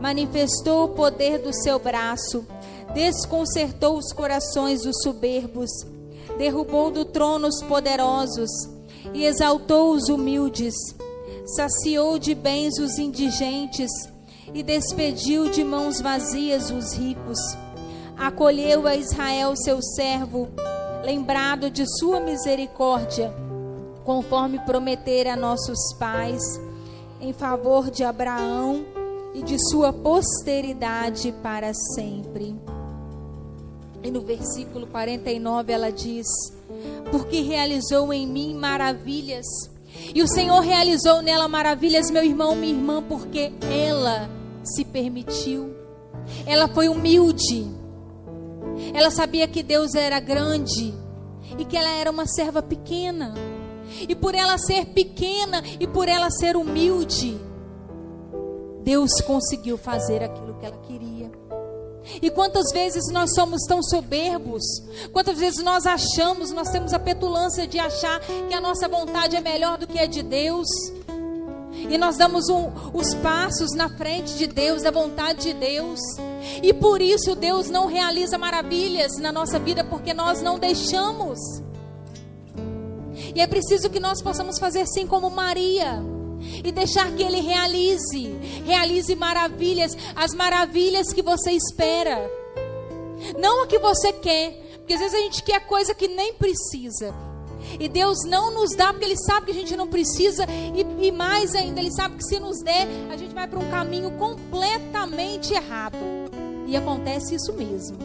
Manifestou 0.00 0.84
o 0.84 0.88
poder 0.88 1.38
do 1.38 1.52
seu 1.52 1.78
braço, 1.78 2.46
desconcertou 2.94 3.98
os 3.98 4.12
corações 4.12 4.82
dos 4.82 5.02
soberbos 5.02 5.70
derrubou 6.36 6.90
do 6.90 7.04
trono 7.04 7.48
os 7.48 7.62
poderosos 7.62 8.50
e 9.12 9.24
exaltou 9.24 9.92
os 9.92 10.08
humildes, 10.08 10.74
saciou 11.56 12.18
de 12.18 12.34
bens 12.34 12.78
os 12.78 12.98
indigentes 12.98 13.90
e 14.52 14.62
despediu 14.62 15.50
de 15.50 15.62
mãos 15.62 16.00
vazias 16.00 16.70
os 16.70 16.94
ricos. 16.94 17.38
Acolheu 18.16 18.86
a 18.86 18.94
Israel 18.94 19.54
seu 19.56 19.82
servo, 19.82 20.48
lembrado 21.04 21.70
de 21.70 21.84
sua 21.98 22.20
misericórdia, 22.20 23.34
conforme 24.04 24.58
prometera 24.60 25.34
a 25.34 25.36
nossos 25.36 25.92
pais, 25.98 26.42
em 27.20 27.32
favor 27.32 27.90
de 27.90 28.04
Abraão 28.04 28.84
e 29.34 29.42
de 29.42 29.56
sua 29.70 29.92
posteridade 29.92 31.32
para 31.42 31.72
sempre. 31.74 32.54
E 34.04 34.10
no 34.10 34.20
versículo 34.20 34.86
49 34.86 35.72
ela 35.72 35.90
diz: 35.90 36.26
Porque 37.10 37.40
realizou 37.40 38.12
em 38.12 38.26
mim 38.26 38.54
maravilhas. 38.54 39.46
E 40.14 40.22
o 40.22 40.28
Senhor 40.28 40.60
realizou 40.60 41.22
nela 41.22 41.48
maravilhas, 41.48 42.10
meu 42.10 42.22
irmão, 42.22 42.54
minha 42.54 42.74
irmã, 42.74 43.02
porque 43.02 43.52
ela 43.62 44.28
se 44.62 44.84
permitiu. 44.84 45.74
Ela 46.46 46.68
foi 46.68 46.88
humilde. 46.88 47.66
Ela 48.92 49.10
sabia 49.10 49.48
que 49.48 49.62
Deus 49.62 49.94
era 49.94 50.20
grande 50.20 50.92
e 51.58 51.64
que 51.64 51.76
ela 51.76 51.90
era 51.90 52.10
uma 52.10 52.26
serva 52.26 52.62
pequena. 52.62 53.34
E 54.06 54.14
por 54.14 54.34
ela 54.34 54.58
ser 54.58 54.86
pequena 54.86 55.62
e 55.78 55.86
por 55.86 56.08
ela 56.08 56.30
ser 56.30 56.56
humilde, 56.56 57.38
Deus 58.82 59.12
conseguiu 59.26 59.78
fazer 59.78 60.22
aquilo 60.22 60.54
que 60.54 60.66
ela 60.66 60.76
queria. 60.78 61.30
E 62.20 62.30
quantas 62.30 62.70
vezes 62.72 63.10
nós 63.12 63.34
somos 63.34 63.62
tão 63.66 63.82
soberbos, 63.82 64.62
quantas 65.12 65.38
vezes 65.38 65.62
nós 65.64 65.86
achamos, 65.86 66.50
nós 66.50 66.68
temos 66.70 66.92
a 66.92 66.98
petulância 66.98 67.66
de 67.66 67.78
achar 67.78 68.20
que 68.20 68.54
a 68.54 68.60
nossa 68.60 68.88
vontade 68.88 69.36
é 69.36 69.40
melhor 69.40 69.78
do 69.78 69.86
que 69.86 69.98
a 69.98 70.06
de 70.06 70.22
Deus. 70.22 70.66
E 71.88 71.98
nós 71.98 72.16
damos 72.16 72.48
um, 72.48 72.70
os 72.92 73.14
passos 73.14 73.72
na 73.74 73.88
frente 73.88 74.34
de 74.34 74.46
Deus, 74.46 74.82
da 74.82 74.90
vontade 74.90 75.42
de 75.42 75.54
Deus. 75.54 76.00
E 76.62 76.72
por 76.72 77.02
isso 77.02 77.34
Deus 77.34 77.68
não 77.68 77.86
realiza 77.86 78.38
maravilhas 78.38 79.12
na 79.18 79.32
nossa 79.32 79.58
vida, 79.58 79.84
porque 79.84 80.14
nós 80.14 80.40
não 80.40 80.58
deixamos. 80.58 81.38
E 83.34 83.40
é 83.40 83.46
preciso 83.46 83.90
que 83.90 84.00
nós 84.00 84.22
possamos 84.22 84.58
fazer 84.58 84.82
assim 84.82 85.06
como 85.06 85.30
Maria 85.30 86.02
e 86.64 86.70
deixar 86.72 87.10
que 87.12 87.22
Ele 87.22 87.40
realize, 87.40 88.36
realize 88.64 89.14
maravilhas, 89.14 89.96
as 90.14 90.34
maravilhas 90.34 91.12
que 91.12 91.22
você 91.22 91.52
espera, 91.52 92.30
não 93.38 93.62
a 93.62 93.66
que 93.66 93.78
você 93.78 94.12
quer, 94.12 94.52
porque 94.78 94.94
às 94.94 95.00
vezes 95.00 95.14
a 95.14 95.22
gente 95.22 95.42
quer 95.42 95.66
coisa 95.66 95.94
que 95.94 96.08
nem 96.08 96.34
precisa. 96.34 97.14
E 97.80 97.88
Deus 97.88 98.18
não 98.26 98.52
nos 98.52 98.76
dá 98.76 98.92
porque 98.92 99.06
Ele 99.06 99.16
sabe 99.16 99.46
que 99.46 99.52
a 99.52 99.54
gente 99.54 99.76
não 99.76 99.88
precisa, 99.88 100.46
e, 100.74 101.06
e 101.06 101.10
mais 101.10 101.54
ainda, 101.54 101.80
Ele 101.80 101.90
sabe 101.90 102.16
que 102.16 102.24
se 102.24 102.38
nos 102.38 102.60
der, 102.60 102.86
a 103.10 103.16
gente 103.16 103.34
vai 103.34 103.48
para 103.48 103.58
um 103.58 103.70
caminho 103.70 104.10
completamente 104.12 105.54
errado. 105.54 105.96
E 106.66 106.76
acontece 106.76 107.34
isso 107.34 107.52
mesmo. 107.52 107.96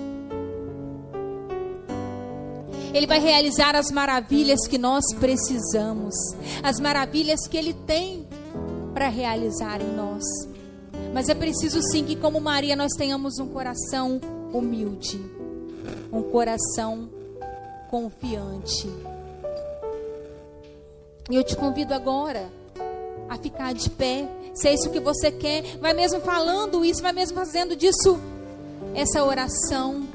Ele 2.93 3.05
vai 3.05 3.19
realizar 3.19 3.75
as 3.75 3.91
maravilhas 3.91 4.67
que 4.67 4.77
nós 4.77 5.03
precisamos, 5.19 6.15
as 6.63 6.79
maravilhas 6.79 7.47
que 7.47 7.57
Ele 7.57 7.73
tem 7.73 8.27
para 8.93 9.07
realizar 9.09 9.81
em 9.81 9.95
nós. 9.95 10.23
Mas 11.13 11.29
é 11.29 11.35
preciso 11.35 11.81
sim 11.91 12.03
que, 12.03 12.15
como 12.15 12.39
Maria, 12.39 12.75
nós 12.75 12.91
tenhamos 12.93 13.39
um 13.39 13.47
coração 13.47 14.19
humilde, 14.53 15.19
um 16.11 16.21
coração 16.23 17.09
confiante. 17.89 18.87
E 21.29 21.35
eu 21.35 21.43
te 21.43 21.55
convido 21.55 21.93
agora 21.93 22.49
a 23.29 23.37
ficar 23.37 23.73
de 23.73 23.89
pé. 23.89 24.27
Se 24.53 24.67
é 24.67 24.73
isso 24.73 24.89
que 24.89 24.99
você 24.99 25.31
quer, 25.31 25.77
vai 25.77 25.93
mesmo 25.93 26.19
falando 26.21 26.83
isso, 26.83 27.01
vai 27.01 27.13
mesmo 27.13 27.35
fazendo 27.37 27.75
disso 27.75 28.19
essa 28.95 29.23
oração. 29.23 30.08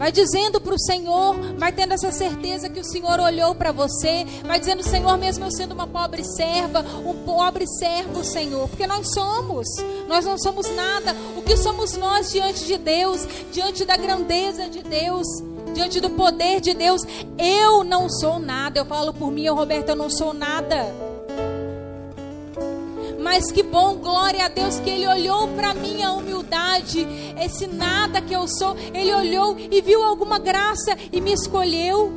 Vai 0.00 0.10
dizendo 0.10 0.62
para 0.62 0.74
o 0.74 0.78
Senhor, 0.78 1.36
vai 1.58 1.70
tendo 1.72 1.92
essa 1.92 2.10
certeza 2.10 2.70
que 2.70 2.80
o 2.80 2.84
Senhor 2.84 3.20
olhou 3.20 3.54
para 3.54 3.70
você, 3.70 4.24
vai 4.46 4.58
dizendo, 4.58 4.82
Senhor, 4.82 5.18
mesmo 5.18 5.44
eu 5.44 5.50
sendo 5.50 5.72
uma 5.72 5.86
pobre 5.86 6.24
serva, 6.24 6.82
um 7.04 7.22
pobre 7.22 7.66
servo, 7.66 8.24
Senhor, 8.24 8.66
porque 8.66 8.86
nós 8.86 9.12
somos, 9.12 9.68
nós 10.08 10.24
não 10.24 10.38
somos 10.38 10.74
nada. 10.74 11.14
O 11.36 11.42
que 11.42 11.54
somos 11.54 11.98
nós 11.98 12.32
diante 12.32 12.64
de 12.64 12.78
Deus, 12.78 13.28
diante 13.52 13.84
da 13.84 13.98
grandeza 13.98 14.70
de 14.70 14.82
Deus, 14.82 15.26
diante 15.74 16.00
do 16.00 16.08
poder 16.08 16.62
de 16.62 16.72
Deus? 16.72 17.02
Eu 17.36 17.84
não 17.84 18.08
sou 18.08 18.38
nada. 18.38 18.80
Eu 18.80 18.86
falo 18.86 19.12
por 19.12 19.30
mim, 19.30 19.44
eu, 19.44 19.54
Roberto, 19.54 19.90
eu 19.90 19.96
não 19.96 20.08
sou 20.08 20.32
nada. 20.32 21.09
Mas 23.20 23.52
que 23.52 23.62
bom, 23.62 23.96
glória 23.96 24.46
a 24.46 24.48
Deus, 24.48 24.80
que 24.80 24.88
Ele 24.88 25.06
olhou 25.06 25.48
para 25.48 25.74
minha 25.74 26.12
humildade, 26.12 27.06
esse 27.38 27.66
nada 27.66 28.22
que 28.22 28.34
eu 28.34 28.48
sou. 28.48 28.74
Ele 28.94 29.12
olhou 29.12 29.56
e 29.58 29.82
viu 29.82 30.02
alguma 30.02 30.38
graça 30.38 30.96
e 31.12 31.20
me 31.20 31.34
escolheu. 31.34 32.10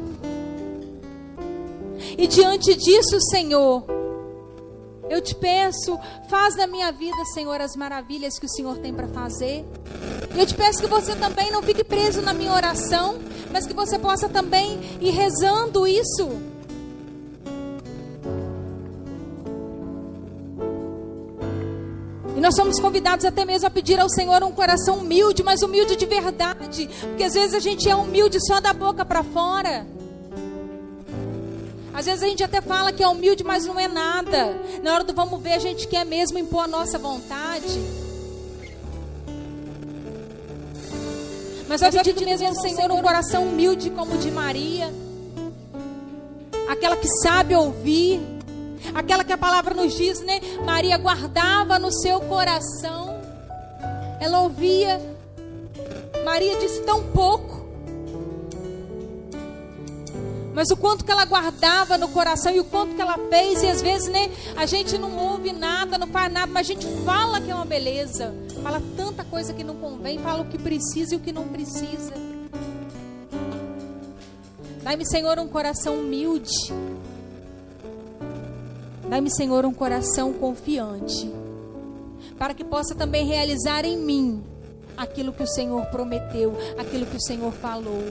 E 2.17 2.25
diante 2.25 2.73
disso, 2.73 3.19
Senhor, 3.29 3.83
eu 5.09 5.21
te 5.21 5.35
peço, 5.35 5.99
faz 6.29 6.55
na 6.55 6.67
minha 6.67 6.91
vida, 6.91 7.25
Senhor, 7.33 7.59
as 7.59 7.75
maravilhas 7.75 8.39
que 8.39 8.45
o 8.45 8.49
Senhor 8.49 8.77
tem 8.77 8.93
para 8.93 9.07
fazer. 9.09 9.65
Eu 10.37 10.45
te 10.45 10.53
peço 10.53 10.81
que 10.81 10.87
você 10.87 11.15
também 11.15 11.51
não 11.51 11.61
fique 11.61 11.83
preso 11.83 12.21
na 12.21 12.33
minha 12.33 12.53
oração, 12.53 13.19
mas 13.51 13.67
que 13.67 13.73
você 13.73 13.99
possa 13.99 14.29
também 14.29 14.79
ir 15.01 15.11
rezando 15.11 15.85
isso. 15.85 16.52
Nós 22.43 22.55
somos 22.57 22.77
convidados 22.77 23.23
até 23.23 23.45
mesmo 23.45 23.67
a 23.67 23.69
pedir 23.69 23.97
ao 24.01 24.09
Senhor 24.09 24.43
um 24.43 24.51
coração 24.51 24.97
humilde, 24.97 25.41
mas 25.41 25.61
humilde 25.61 25.95
de 25.95 26.05
verdade. 26.05 26.89
Porque 26.99 27.23
às 27.23 27.33
vezes 27.33 27.53
a 27.55 27.59
gente 27.59 27.89
é 27.89 27.95
humilde 27.95 28.37
só 28.45 28.59
da 28.59 28.73
boca 28.73 29.05
para 29.05 29.23
fora. 29.23 29.87
Às 31.93 32.05
vezes 32.05 32.21
a 32.21 32.27
gente 32.27 32.43
até 32.43 32.59
fala 32.59 32.91
que 32.91 33.01
é 33.01 33.07
humilde, 33.07 33.45
mas 33.45 33.65
não 33.65 33.79
é 33.79 33.87
nada. 33.87 34.59
Na 34.83 34.93
hora 34.93 35.05
do 35.05 35.13
vamos 35.13 35.41
ver, 35.41 35.53
a 35.53 35.59
gente 35.59 35.87
quer 35.87 36.05
mesmo 36.05 36.37
impor 36.37 36.65
a 36.65 36.67
nossa 36.67 36.99
vontade. 36.99 37.81
Mas 41.69 41.81
eu 41.81 41.91
pedido 41.91 42.25
mesmo 42.25 42.45
ao 42.45 42.55
Senhor 42.55 42.91
um 42.91 43.01
coração 43.01 43.45
humilde 43.45 43.89
como 43.89 44.15
o 44.15 44.17
de 44.17 44.29
Maria. 44.29 44.93
Aquela 46.67 46.97
que 46.97 47.07
sabe 47.21 47.55
ouvir 47.55 48.32
Aquela 48.93 49.23
que 49.23 49.33
a 49.33 49.37
palavra 49.37 49.73
nos 49.73 49.93
diz, 49.93 50.21
né? 50.21 50.39
Maria 50.65 50.97
guardava 50.97 51.79
no 51.79 51.91
seu 51.91 52.19
coração. 52.21 53.19
Ela 54.19 54.39
ouvia. 54.41 55.01
Maria 56.23 56.57
disse 56.57 56.81
tão 56.81 57.03
pouco. 57.11 57.63
Mas 60.53 60.69
o 60.69 60.77
quanto 60.77 61.03
que 61.03 61.11
ela 61.11 61.25
guardava 61.25 61.97
no 61.97 62.07
coração 62.09 62.53
e 62.53 62.59
o 62.59 62.63
quanto 62.65 62.95
que 62.95 63.01
ela 63.01 63.17
fez, 63.29 63.63
e 63.63 63.67
às 63.67 63.81
vezes, 63.81 64.07
né, 64.07 64.29
a 64.55 64.67
gente 64.67 64.99
não 64.99 65.17
ouve 65.17 65.51
nada, 65.51 65.97
não 65.97 66.07
faz 66.07 66.31
nada, 66.31 66.45
mas 66.45 66.69
a 66.69 66.73
gente 66.73 66.87
fala 67.03 67.41
que 67.41 67.49
é 67.49 67.55
uma 67.55 67.65
beleza. 67.65 68.33
Fala 68.61 68.81
tanta 68.95 69.23
coisa 69.23 69.51
que 69.51 69.63
não 69.63 69.75
convém, 69.75 70.19
fala 70.19 70.43
o 70.43 70.45
que 70.45 70.59
precisa 70.59 71.15
e 71.15 71.17
o 71.17 71.19
que 71.19 71.33
não 71.33 71.47
precisa. 71.47 72.13
Dai-me, 74.83 75.05
Senhor, 75.07 75.39
um 75.39 75.47
coração 75.47 75.95
humilde. 75.95 76.51
Dai-me, 79.13 79.29
Senhor, 79.29 79.63
um 79.63 79.71
coração 79.71 80.33
confiante, 80.33 81.31
para 82.35 82.51
que 82.51 82.63
possa 82.63 82.95
também 82.95 83.27
realizar 83.27 83.85
em 83.85 83.95
mim 83.95 84.43
aquilo 84.97 85.31
que 85.31 85.43
o 85.43 85.47
Senhor 85.47 85.85
prometeu, 85.91 86.51
aquilo 86.79 87.05
que 87.05 87.17
o 87.17 87.21
Senhor 87.21 87.51
falou. 87.51 88.01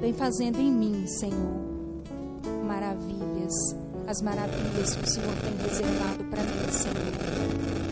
Vem 0.00 0.12
fazendo 0.12 0.58
em 0.58 0.68
mim, 0.68 1.06
Senhor, 1.06 1.60
maravilhas, 2.66 3.54
as 4.08 4.20
maravilhas 4.20 4.96
que 4.96 5.04
o 5.04 5.08
Senhor 5.08 5.34
tem 5.36 5.56
reservado 5.68 6.24
para 6.24 6.42
mim, 6.42 6.72
Senhor. 6.72 7.87